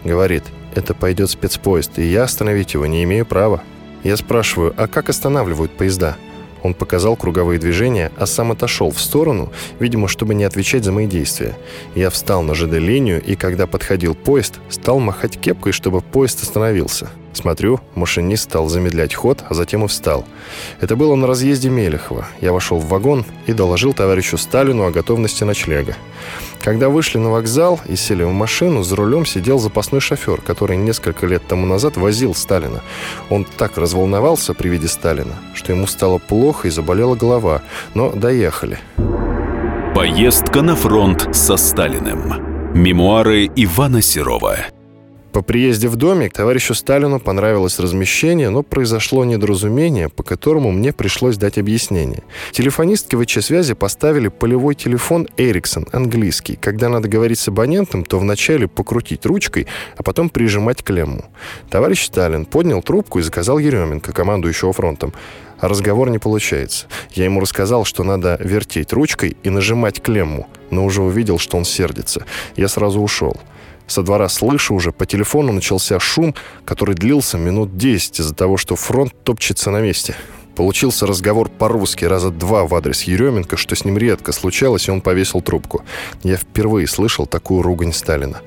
говорит, 0.04 0.44
это 0.74 0.94
пойдет 0.94 1.30
спецпоезд, 1.30 1.98
и 1.98 2.04
я 2.04 2.24
остановить 2.24 2.74
его 2.74 2.86
не 2.86 3.02
имею 3.04 3.24
права. 3.24 3.62
Я 4.04 4.16
спрашиваю, 4.16 4.74
а 4.76 4.86
как 4.86 5.08
останавливают 5.08 5.72
поезда? 5.72 6.16
Он 6.62 6.74
показал 6.74 7.16
круговые 7.16 7.58
движения, 7.58 8.10
а 8.16 8.26
сам 8.26 8.52
отошел 8.52 8.90
в 8.90 9.00
сторону, 9.00 9.52
видимо, 9.78 10.08
чтобы 10.08 10.34
не 10.34 10.44
отвечать 10.44 10.84
за 10.84 10.92
мои 10.92 11.06
действия. 11.06 11.56
Я 11.94 12.10
встал 12.10 12.42
на 12.42 12.54
ЖД-линию, 12.54 13.22
и 13.22 13.36
когда 13.36 13.66
подходил 13.66 14.14
поезд, 14.14 14.58
стал 14.68 14.98
махать 14.98 15.38
кепкой, 15.38 15.72
чтобы 15.72 16.00
поезд 16.00 16.42
остановился. 16.42 17.10
Смотрю, 17.32 17.80
машинист 17.94 18.44
стал 18.44 18.68
замедлять 18.68 19.14
ход, 19.14 19.44
а 19.48 19.54
затем 19.54 19.84
и 19.84 19.88
встал. 19.88 20.24
Это 20.80 20.96
было 20.96 21.14
на 21.14 21.26
разъезде 21.26 21.68
Мелехова. 21.68 22.26
Я 22.40 22.52
вошел 22.52 22.78
в 22.78 22.88
вагон 22.88 23.24
и 23.46 23.52
доложил 23.52 23.92
товарищу 23.92 24.38
Сталину 24.38 24.84
о 24.84 24.90
готовности 24.90 25.44
ночлега. 25.44 25.94
Когда 26.60 26.88
вышли 26.88 27.18
на 27.18 27.30
вокзал 27.30 27.80
и 27.86 27.96
сели 27.96 28.24
в 28.24 28.32
машину, 28.32 28.82
за 28.82 28.96
рулем 28.96 29.24
сидел 29.24 29.58
запасной 29.58 30.00
шофер, 30.00 30.40
который 30.40 30.76
несколько 30.76 31.26
лет 31.26 31.46
тому 31.46 31.66
назад 31.66 31.96
возил 31.96 32.34
Сталина. 32.34 32.82
Он 33.30 33.44
так 33.44 33.78
разволновался 33.78 34.54
при 34.54 34.68
виде 34.68 34.88
Сталина, 34.88 35.34
что 35.54 35.72
ему 35.72 35.86
стало 35.86 36.18
плохо 36.18 36.68
и 36.68 36.70
заболела 36.70 37.14
голова. 37.14 37.62
Но 37.94 38.10
доехали. 38.10 38.78
Поездка 39.94 40.62
на 40.62 40.76
фронт 40.76 41.28
со 41.32 41.56
Сталиным. 41.56 42.74
Мемуары 42.74 43.46
Ивана 43.56 44.02
Серова. 44.02 44.58
По 45.38 45.42
приезде 45.42 45.86
в 45.86 45.94
домик 45.94 46.32
товарищу 46.32 46.74
Сталину 46.74 47.20
понравилось 47.20 47.78
размещение, 47.78 48.50
но 48.50 48.64
произошло 48.64 49.24
недоразумение, 49.24 50.08
по 50.08 50.24
которому 50.24 50.72
мне 50.72 50.92
пришлось 50.92 51.36
дать 51.36 51.58
объяснение. 51.58 52.24
Телефонистки 52.50 53.14
ВЧ-связи 53.14 53.74
поставили 53.74 54.26
полевой 54.26 54.74
телефон 54.74 55.28
Эриксон, 55.36 55.86
английский. 55.92 56.56
Когда 56.56 56.88
надо 56.88 57.06
говорить 57.06 57.38
с 57.38 57.46
абонентом, 57.46 58.02
то 58.02 58.18
вначале 58.18 58.66
покрутить 58.66 59.24
ручкой, 59.26 59.68
а 59.96 60.02
потом 60.02 60.28
прижимать 60.28 60.82
клемму. 60.82 61.26
Товарищ 61.70 62.06
Сталин 62.06 62.44
поднял 62.44 62.82
трубку 62.82 63.20
и 63.20 63.22
заказал 63.22 63.58
Еременко, 63.58 64.12
командующего 64.12 64.72
фронтом. 64.72 65.12
А 65.60 65.68
разговор 65.68 66.10
не 66.10 66.18
получается. 66.18 66.86
Я 67.12 67.26
ему 67.26 67.38
рассказал, 67.38 67.84
что 67.84 68.02
надо 68.02 68.38
вертеть 68.40 68.92
ручкой 68.92 69.36
и 69.44 69.50
нажимать 69.50 70.02
клемму, 70.02 70.48
но 70.72 70.84
уже 70.84 71.00
увидел, 71.00 71.38
что 71.38 71.56
он 71.56 71.64
сердится. 71.64 72.24
Я 72.56 72.66
сразу 72.66 73.00
ушел. 73.00 73.36
Со 73.88 74.02
двора 74.02 74.28
слышу 74.28 74.74
уже, 74.74 74.92
по 74.92 75.06
телефону 75.06 75.52
начался 75.52 75.98
шум, 75.98 76.34
который 76.66 76.94
длился 76.94 77.38
минут 77.38 77.76
10 77.76 78.20
из-за 78.20 78.34
того, 78.34 78.58
что 78.58 78.76
фронт 78.76 79.12
топчется 79.24 79.70
на 79.70 79.80
месте. 79.80 80.14
Получился 80.54 81.06
разговор 81.06 81.48
по-русски 81.48 82.04
раза 82.04 82.30
два 82.30 82.64
в 82.64 82.74
адрес 82.74 83.02
Еременко, 83.02 83.56
что 83.56 83.74
с 83.74 83.84
ним 83.84 83.96
редко 83.96 84.32
случалось, 84.32 84.88
и 84.88 84.90
он 84.90 85.00
повесил 85.00 85.40
трубку. 85.40 85.84
Я 86.22 86.36
впервые 86.36 86.86
слышал 86.86 87.26
такую 87.26 87.62
ругань 87.62 87.94
Сталина. 87.94 88.42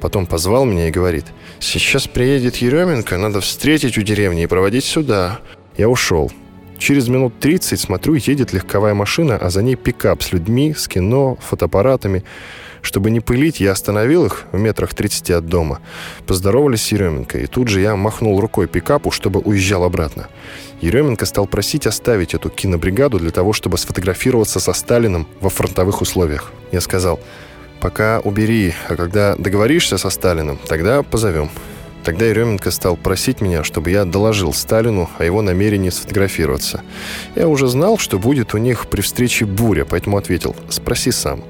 Потом 0.00 0.26
позвал 0.26 0.64
меня 0.64 0.88
и 0.88 0.92
говорит, 0.92 1.26
«Сейчас 1.60 2.06
приедет 2.06 2.56
Еременко, 2.56 3.18
надо 3.18 3.40
встретить 3.40 3.98
у 3.98 4.02
деревни 4.02 4.44
и 4.44 4.46
проводить 4.46 4.84
сюда». 4.84 5.40
Я 5.76 5.90
ушел. 5.90 6.32
Через 6.78 7.08
минут 7.08 7.38
30, 7.38 7.78
смотрю, 7.78 8.14
едет 8.14 8.54
легковая 8.54 8.94
машина, 8.94 9.36
а 9.36 9.50
за 9.50 9.62
ней 9.62 9.76
пикап 9.76 10.22
с 10.22 10.32
людьми, 10.32 10.74
с 10.74 10.88
кино, 10.88 11.36
фотоаппаратами. 11.40 12.24
Чтобы 12.82 13.10
не 13.10 13.20
пылить, 13.20 13.60
я 13.60 13.72
остановил 13.72 14.26
их 14.26 14.44
в 14.52 14.58
метрах 14.58 14.94
30 14.94 15.30
от 15.30 15.46
дома. 15.46 15.80
Поздоровались 16.26 16.82
с 16.82 16.92
Еременко, 16.92 17.38
и 17.38 17.46
тут 17.46 17.68
же 17.68 17.80
я 17.80 17.96
махнул 17.96 18.40
рукой 18.40 18.66
пикапу, 18.66 19.10
чтобы 19.10 19.40
уезжал 19.40 19.84
обратно. 19.84 20.28
Еременко 20.80 21.24
стал 21.26 21.46
просить 21.46 21.86
оставить 21.86 22.34
эту 22.34 22.50
кинобригаду 22.50 23.18
для 23.18 23.30
того, 23.30 23.52
чтобы 23.52 23.78
сфотографироваться 23.78 24.60
со 24.60 24.72
Сталиным 24.72 25.26
во 25.40 25.50
фронтовых 25.50 26.02
условиях. 26.02 26.52
Я 26.72 26.80
сказал, 26.80 27.18
пока 27.80 28.20
убери, 28.20 28.74
а 28.88 28.96
когда 28.96 29.36
договоришься 29.36 29.98
со 29.98 30.10
Сталиным, 30.10 30.58
тогда 30.66 31.02
позовем. 31.02 31.50
Тогда 32.06 32.24
Еременко 32.26 32.70
стал 32.70 32.96
просить 32.96 33.40
меня, 33.40 33.64
чтобы 33.64 33.90
я 33.90 34.04
доложил 34.04 34.52
Сталину 34.52 35.10
о 35.18 35.24
его 35.24 35.42
намерении 35.42 35.90
сфотографироваться. 35.90 36.82
Я 37.34 37.48
уже 37.48 37.66
знал, 37.66 37.98
что 37.98 38.20
будет 38.20 38.54
у 38.54 38.58
них 38.58 38.86
при 38.86 39.00
встрече 39.00 39.44
буря, 39.44 39.84
поэтому 39.84 40.16
ответил 40.16 40.54
«спроси 40.68 41.10
сам». 41.10 41.42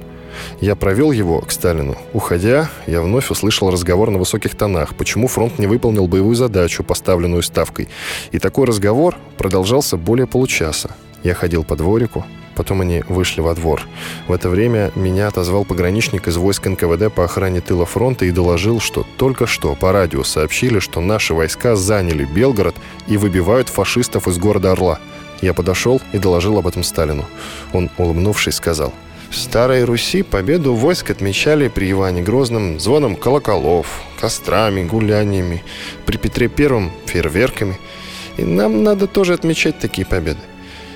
Я 0.61 0.75
провел 0.75 1.13
его 1.13 1.41
к 1.41 1.51
Сталину. 1.51 1.97
Уходя, 2.13 2.71
я 2.87 3.03
вновь 3.03 3.31
услышал 3.31 3.71
разговор 3.71 4.11
на 4.11 4.19
высоких 4.19 4.55
тонах, 4.55 4.95
почему 4.95 5.29
фронт 5.29 5.59
не 5.59 5.67
выполнил 5.67 6.07
боевую 6.07 6.35
задачу, 6.35 6.83
поставленную 6.83 7.43
Ставкой. 7.43 7.89
И 8.33 8.39
такой 8.39 8.67
разговор 8.67 9.17
продолжался 9.37 9.97
более 9.97 10.27
получаса. 10.27 10.91
Я 11.23 11.35
ходил 11.35 11.65
по 11.65 11.77
дворику, 11.77 12.25
потом 12.55 12.81
они 12.81 13.03
вышли 13.09 13.41
во 13.41 13.55
двор. 13.55 13.83
В 14.29 14.33
это 14.33 14.49
время 14.49 14.93
меня 14.95 15.29
отозвал 15.29 15.65
пограничник 15.65 16.29
из 16.29 16.37
войск 16.37 16.67
НКВД 16.67 17.13
по 17.13 17.25
охране 17.25 17.61
тыла 17.61 17.85
фронта 17.85 18.25
и 18.25 18.31
доложил, 18.31 18.81
что 18.81 19.05
только 19.17 19.47
что 19.47 19.75
по 19.75 19.93
радио 19.93 20.25
сообщили, 20.25 20.79
что 20.79 21.01
наши 21.01 21.35
войска 21.35 21.77
заняли 21.77 22.25
Белгород 22.25 22.77
и 23.07 23.17
выбивают 23.17 23.69
фашистов 23.69 24.29
из 24.29 24.39
города 24.39 24.73
Орла. 24.73 24.99
Я 25.43 25.53
подошел 25.53 26.01
и 26.13 26.19
доложил 26.19 26.59
об 26.59 26.67
этом 26.67 26.83
Сталину. 26.83 27.27
Он, 27.73 27.91
улыбнувшись, 27.99 28.55
сказал– 28.55 28.93
в 29.31 29.37
Старой 29.37 29.85
Руси 29.85 30.23
победу 30.23 30.75
войск 30.75 31.11
отмечали 31.11 31.69
при 31.69 31.91
Иване 31.91 32.23
Грозном 32.23 32.79
звоном 32.81 33.17
колоколов, 33.17 34.03
кострами, 34.21 34.85
гуляниями, 34.85 35.63
при 36.05 36.17
Петре 36.17 36.49
Первом 36.49 36.93
фейерверками. 37.07 37.79
И 38.37 38.45
нам 38.45 38.83
надо 38.83 39.07
тоже 39.07 39.35
отмечать 39.35 39.79
такие 39.79 40.07
победы. 40.07 40.41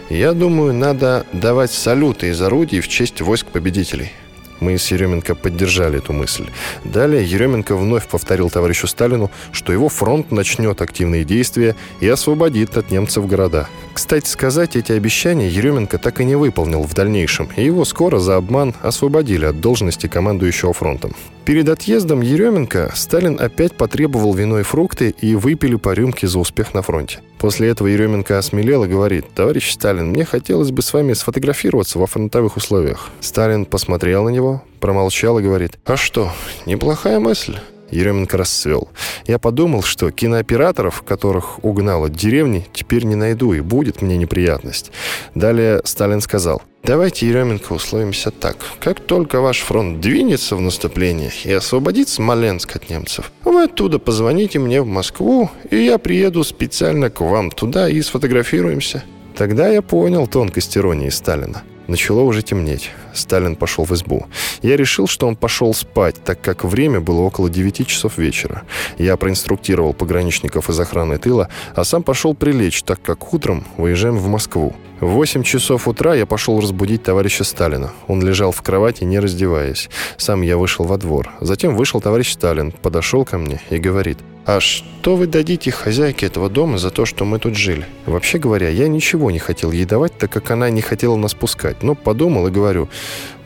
Я 0.09 0.33
думаю, 0.33 0.75
надо 0.75 1.27
давать 1.33 1.71
салюты 1.71 2.29
из 2.29 2.41
орудий 2.43 2.81
в 2.81 2.89
честь 2.89 3.21
войск 3.21 3.47
победителей. 3.47 4.13
Мы 4.61 4.79
с 4.79 4.91
Еременко 4.91 5.35
поддержали 5.35 5.99
эту 5.99 6.13
мысль. 6.13 6.47
Далее 6.85 7.25
Еременко 7.25 7.75
вновь 7.75 8.07
повторил 8.07 8.51
товарищу 8.51 8.87
Сталину, 8.87 9.31
что 9.53 9.73
его 9.73 9.89
фронт 9.89 10.31
начнет 10.31 10.81
активные 10.83 11.25
действия 11.25 11.75
и 12.01 12.09
освободит 12.09 12.77
от 12.77 12.91
немцев 12.91 13.27
города. 13.27 13.69
Кстати 13.95 14.29
сказать, 14.29 14.77
эти 14.77 14.93
обещания 14.93 15.49
Еременко 15.49 15.99
так 15.99 16.21
и 16.21 16.25
не 16.25 16.37
выполнил 16.37 16.83
в 16.83 16.95
дальнейшем, 16.95 17.49
и 17.57 17.65
его 17.65 17.85
скоро 17.85 18.19
за 18.19 18.37
обман 18.37 18.75
освободили 18.83 19.47
от 19.47 19.61
должности 19.61 20.07
командующего 20.07 20.73
фронтом. 20.73 21.15
Перед 21.51 21.69
отъездом 21.69 22.21
Еременко 22.21 22.93
Сталин 22.95 23.37
опять 23.41 23.77
потребовал 23.77 24.33
вино 24.35 24.61
и 24.61 24.63
фрукты 24.63 25.13
и 25.21 25.35
выпили 25.35 25.75
по 25.75 25.93
рюмке 25.93 26.29
за 26.29 26.39
успех 26.39 26.75
на 26.75 26.83
фронте. 26.83 27.23
После 27.41 27.67
этого 27.67 27.89
Еременко 27.89 28.39
осмелел 28.39 28.85
и 28.85 28.89
говорит, 28.89 29.35
«Товарищ 29.35 29.73
Сталин, 29.73 30.11
мне 30.11 30.25
хотелось 30.25 30.71
бы 30.71 30.81
с 30.81 30.93
вами 30.93 31.13
сфотографироваться 31.13 31.99
во 31.99 32.07
фронтовых 32.07 32.57
условиях». 32.57 33.11
Сталин 33.19 33.65
посмотрел 33.65 34.23
на 34.23 34.29
него, 34.29 34.63
промолчал 34.79 35.41
и 35.41 35.43
говорит, 35.43 35.81
«А 35.87 35.97
что, 35.97 36.31
неплохая 36.67 37.19
мысль». 37.19 37.57
Еременко 37.91 38.37
расцвел. 38.37 38.89
Я 39.27 39.41
подумал, 39.41 39.83
что 39.83 40.13
кинооператоров, 40.13 41.03
которых 41.03 41.65
угнал 41.65 42.05
от 42.05 42.13
деревни, 42.13 42.69
теперь 42.73 43.03
не 43.03 43.17
найду, 43.17 43.55
и 43.55 43.61
будет 43.61 44.03
мне 44.03 44.17
неприятность. 44.17 44.93
Далее 45.35 45.81
Сталин 45.85 46.21
сказал, 46.21 46.63
Давайте, 46.83 47.29
Еременко, 47.29 47.75
условимся 47.75 48.31
так. 48.31 48.57
Как 48.81 49.01
только 49.01 49.41
ваш 49.41 49.61
фронт 49.61 50.01
двинется 50.01 50.57
в 50.57 50.61
наступление 50.61 51.31
и 51.45 51.53
освободит 51.53 52.09
Смоленск 52.09 52.75
от 52.77 52.89
немцев, 52.89 53.31
вы 53.45 53.65
оттуда 53.65 53.99
позвоните 53.99 54.59
мне 54.59 54.81
в 54.81 54.87
Москву, 54.87 55.51
и 55.71 55.77
я 55.77 55.99
приеду 55.99 56.43
специально 56.43 57.11
к 57.11 57.21
вам 57.21 57.51
туда 57.51 57.89
и 57.89 58.01
сфотографируемся. 58.01 59.05
Тогда 59.37 59.69
я 59.69 59.83
понял 59.83 60.27
тонкость 60.27 60.77
иронии 60.77 61.11
Сталина. 61.11 61.63
Начало 61.87 62.21
уже 62.21 62.43
темнеть. 62.43 62.91
Сталин 63.13 63.57
пошел 63.57 63.85
в 63.85 63.93
избу. 63.93 64.27
Я 64.63 64.77
решил, 64.77 65.09
что 65.09 65.27
он 65.27 65.35
пошел 65.35 65.75
спать, 65.75 66.17
так 66.25 66.41
как 66.41 66.63
время 66.65 67.01
было 67.01 67.23
около 67.23 67.51
9 67.51 67.87
часов 67.87 68.17
вечера. 68.17 68.63
Я 68.97 69.17
проинструктировал 69.17 69.93
пограничников 69.93 70.71
из 70.71 70.79
охраны 70.79 71.19
тыла, 71.19 71.49
а 71.75 71.85
сам 71.85 72.05
пошел 72.05 72.35
прилечь, 72.35 72.85
так 72.85 73.03
как 73.03 73.35
утром 73.35 73.65
выезжаем 73.77 74.17
в 74.17 74.29
Москву. 74.29 74.75
В 75.01 75.07
8 75.07 75.43
часов 75.45 75.89
утра 75.89 76.15
я 76.15 76.27
пошел 76.27 76.61
разбудить 76.61 77.03
товарища 77.03 77.43
Сталина. 77.43 77.91
Он 78.07 78.23
лежал 78.23 78.53
в 78.53 78.61
кровати, 78.61 79.05
не 79.05 79.19
раздеваясь. 79.19 79.89
Сам 80.19 80.43
я 80.43 80.59
вышел 80.59 80.85
во 80.85 80.99
двор. 80.99 81.31
Затем 81.41 81.75
вышел 81.75 82.03
товарищ 82.03 82.33
Сталин, 82.33 82.71
подошел 82.71 83.25
ко 83.25 83.39
мне 83.39 83.63
и 83.71 83.79
говорит, 83.79 84.19
«А 84.45 84.61
что 84.61 85.17
вы 85.17 85.27
дадите 85.27 85.71
хозяйке 85.71 86.27
этого 86.27 86.51
дома 86.51 86.77
за 86.77 86.91
то, 86.91 87.07
что 87.07 87.25
мы 87.25 87.39
тут 87.39 87.57
жили?» 87.57 87.87
Вообще 88.05 88.37
говоря, 88.37 88.69
я 88.69 88.89
ничего 88.89 89.31
не 89.31 89.39
хотел 89.39 89.73
ей 89.73 89.87
давать, 89.87 90.19
так 90.19 90.31
как 90.31 90.51
она 90.51 90.69
не 90.69 90.83
хотела 90.83 91.17
нас 91.17 91.33
пускать. 91.33 91.83
Но 91.83 91.95
подумал 91.95 92.49
и 92.49 92.51
говорю, 92.51 92.91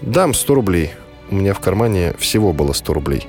«Дам 0.02 0.34
100 0.34 0.54
рублей». 0.54 0.90
У 1.30 1.36
меня 1.36 1.54
в 1.54 1.60
кармане 1.60 2.14
всего 2.18 2.52
было 2.52 2.72
100 2.72 2.92
рублей. 2.92 3.28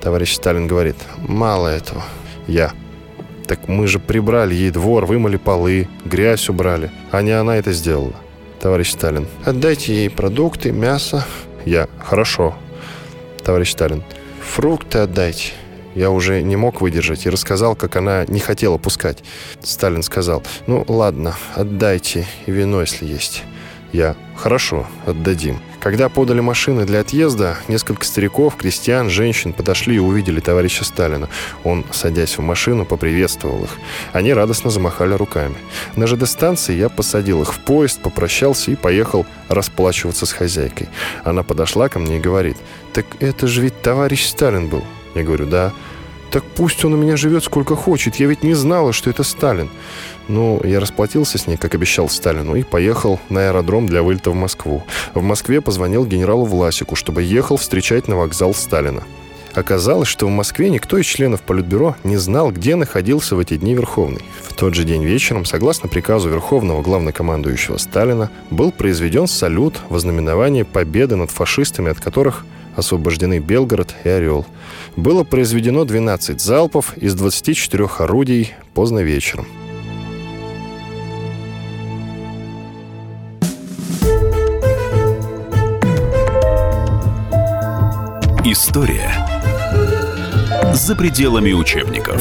Товарищ 0.00 0.34
Сталин 0.34 0.66
говорит, 0.66 0.96
«Мало 1.18 1.68
этого». 1.68 2.02
Я, 2.46 2.72
«Так 3.50 3.66
мы 3.66 3.88
же 3.88 3.98
прибрали 3.98 4.54
ей 4.54 4.70
двор, 4.70 5.06
вымыли 5.06 5.36
полы, 5.36 5.88
грязь 6.04 6.48
убрали, 6.48 6.92
а 7.10 7.20
не 7.20 7.32
она 7.32 7.56
это 7.56 7.72
сделала». 7.72 8.14
Товарищ 8.60 8.92
Сталин, 8.92 9.26
«Отдайте 9.44 9.92
ей 9.92 10.08
продукты, 10.08 10.70
мясо». 10.70 11.26
Я, 11.64 11.88
«Хорошо». 11.98 12.54
Товарищ 13.42 13.72
Сталин, 13.72 14.04
«Фрукты 14.40 14.98
отдайте». 14.98 15.50
Я 15.96 16.12
уже 16.12 16.42
не 16.42 16.54
мог 16.54 16.80
выдержать 16.80 17.26
и 17.26 17.28
рассказал, 17.28 17.74
как 17.74 17.96
она 17.96 18.24
не 18.28 18.38
хотела 18.38 18.78
пускать. 18.78 19.24
Сталин 19.64 20.04
сказал, 20.04 20.44
ну 20.68 20.84
ладно, 20.86 21.34
отдайте 21.56 22.28
и 22.46 22.52
вино, 22.52 22.82
если 22.82 23.04
есть. 23.04 23.42
Я, 23.92 24.14
хорошо, 24.36 24.86
отдадим. 25.06 25.58
Когда 25.80 26.10
подали 26.10 26.40
машины 26.40 26.84
для 26.84 27.00
отъезда, 27.00 27.56
несколько 27.66 28.04
стариков, 28.04 28.56
крестьян, 28.56 29.08
женщин 29.08 29.54
подошли 29.54 29.96
и 29.96 29.98
увидели 29.98 30.38
товарища 30.40 30.84
Сталина. 30.84 31.28
Он, 31.64 31.86
садясь 31.90 32.36
в 32.36 32.42
машину, 32.42 32.84
поприветствовал 32.84 33.64
их. 33.64 33.70
Они 34.12 34.34
радостно 34.34 34.70
замахали 34.70 35.14
руками. 35.14 35.54
На 35.96 36.06
ЖД-станции 36.06 36.76
я 36.76 36.90
посадил 36.90 37.40
их 37.40 37.54
в 37.54 37.60
поезд, 37.60 38.00
попрощался 38.02 38.70
и 38.70 38.76
поехал 38.76 39.24
расплачиваться 39.48 40.26
с 40.26 40.32
хозяйкой. 40.32 40.90
Она 41.24 41.42
подошла 41.42 41.88
ко 41.88 41.98
мне 41.98 42.18
и 42.18 42.20
говорит, 42.20 42.58
«Так 42.92 43.06
это 43.20 43.46
же 43.46 43.62
ведь 43.62 43.80
товарищ 43.80 44.26
Сталин 44.26 44.68
был». 44.68 44.84
Я 45.14 45.22
говорю, 45.22 45.46
да. 45.46 45.72
Так 46.30 46.44
пусть 46.44 46.84
он 46.84 46.92
у 46.92 46.96
меня 46.96 47.16
живет 47.16 47.42
сколько 47.42 47.74
хочет. 47.74 48.16
Я 48.16 48.26
ведь 48.26 48.42
не 48.42 48.54
знала, 48.54 48.92
что 48.92 49.10
это 49.10 49.24
Сталин. 49.24 49.70
Ну, 50.30 50.60
я 50.62 50.78
расплатился 50.78 51.38
с 51.38 51.48
ней, 51.48 51.56
как 51.56 51.74
обещал 51.74 52.08
Сталину, 52.08 52.54
и 52.54 52.62
поехал 52.62 53.18
на 53.30 53.48
аэродром 53.48 53.88
для 53.88 54.04
вылета 54.04 54.30
в 54.30 54.36
Москву. 54.36 54.84
В 55.12 55.22
Москве 55.22 55.60
позвонил 55.60 56.06
генералу 56.06 56.44
Власику, 56.44 56.94
чтобы 56.94 57.24
ехал 57.24 57.56
встречать 57.56 58.06
на 58.06 58.14
вокзал 58.14 58.54
Сталина. 58.54 59.02
Оказалось, 59.54 60.06
что 60.06 60.26
в 60.26 60.30
Москве 60.30 60.70
никто 60.70 60.98
из 60.98 61.06
членов 61.06 61.42
Политбюро 61.42 61.96
не 62.04 62.16
знал, 62.16 62.52
где 62.52 62.76
находился 62.76 63.34
в 63.34 63.40
эти 63.40 63.56
дни 63.56 63.74
Верховный. 63.74 64.22
В 64.44 64.54
тот 64.54 64.74
же 64.74 64.84
день 64.84 65.02
вечером, 65.02 65.44
согласно 65.44 65.88
приказу 65.88 66.28
Верховного 66.28 66.80
главнокомандующего 66.80 67.78
Сталина, 67.78 68.30
был 68.52 68.70
произведен 68.70 69.26
салют 69.26 69.80
в 69.88 69.96
ознаменование 69.96 70.64
победы 70.64 71.16
над 71.16 71.32
фашистами, 71.32 71.90
от 71.90 71.98
которых 71.98 72.46
освобождены 72.76 73.40
Белгород 73.40 73.96
и 74.04 74.08
Орел. 74.08 74.46
Было 74.94 75.24
произведено 75.24 75.84
12 75.84 76.40
залпов 76.40 76.96
из 76.96 77.16
24 77.16 77.86
орудий 77.98 78.54
поздно 78.74 79.00
вечером. 79.00 79.48
История 88.52 89.14
за 90.72 90.96
пределами 90.96 91.52
учебников. 91.52 92.20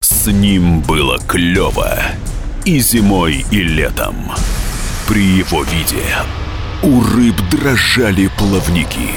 С 0.00 0.28
ним 0.28 0.80
было 0.80 1.18
клево 1.18 1.98
и 2.64 2.78
зимой, 2.78 3.44
и 3.50 3.62
летом. 3.62 4.14
При 5.06 5.22
его 5.24 5.62
виде 5.64 6.06
у 6.82 7.02
рыб 7.02 7.36
дрожали 7.50 8.30
плавники. 8.38 9.10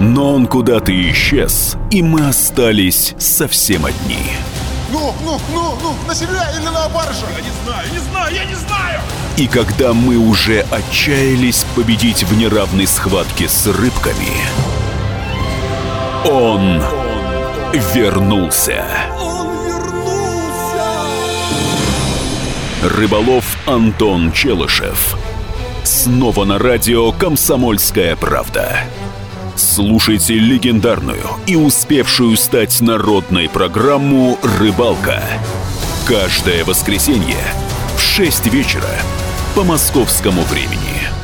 Но 0.00 0.34
он 0.34 0.48
куда-то 0.48 0.92
исчез, 1.12 1.76
и 1.92 2.02
мы 2.02 2.26
остались 2.26 3.14
совсем 3.16 3.84
одни. 3.86 4.32
Ну, 4.92 5.14
ну, 5.24 5.40
ну, 5.54 5.78
ну, 5.82 5.94
на 6.06 6.14
себя 6.14 6.50
или 6.54 6.64
на 6.64 6.86
барыша? 6.90 7.24
Я 7.34 7.40
не 7.40 7.50
знаю, 7.64 7.92
не 7.92 7.98
знаю, 7.98 8.34
я 8.34 8.44
не 8.44 8.54
знаю! 8.54 9.00
И 9.38 9.48
когда 9.48 9.94
мы 9.94 10.18
уже 10.18 10.66
отчаялись 10.70 11.64
победить 11.74 12.24
в 12.24 12.36
неравной 12.36 12.86
схватке 12.86 13.48
с 13.48 13.66
рыбками. 13.66 14.36
Он 16.26 16.82
вернулся! 17.94 18.84
Рыболов 22.82 23.56
Антон 23.66 24.30
Челышев. 24.30 25.16
Снова 25.84 26.44
на 26.44 26.58
радио 26.58 27.12
«Комсомольская 27.12 28.14
правда». 28.14 28.80
Слушайте 29.74 30.34
легендарную 30.34 31.24
и 31.46 31.56
успевшую 31.56 32.36
стать 32.36 32.78
народной 32.82 33.48
программу 33.48 34.38
«Рыбалка». 34.42 35.22
Каждое 36.06 36.62
воскресенье 36.62 37.38
в 37.96 38.02
6 38.02 38.52
вечера 38.52 38.90
по 39.54 39.64
московскому 39.64 40.42
времени. 40.42 41.21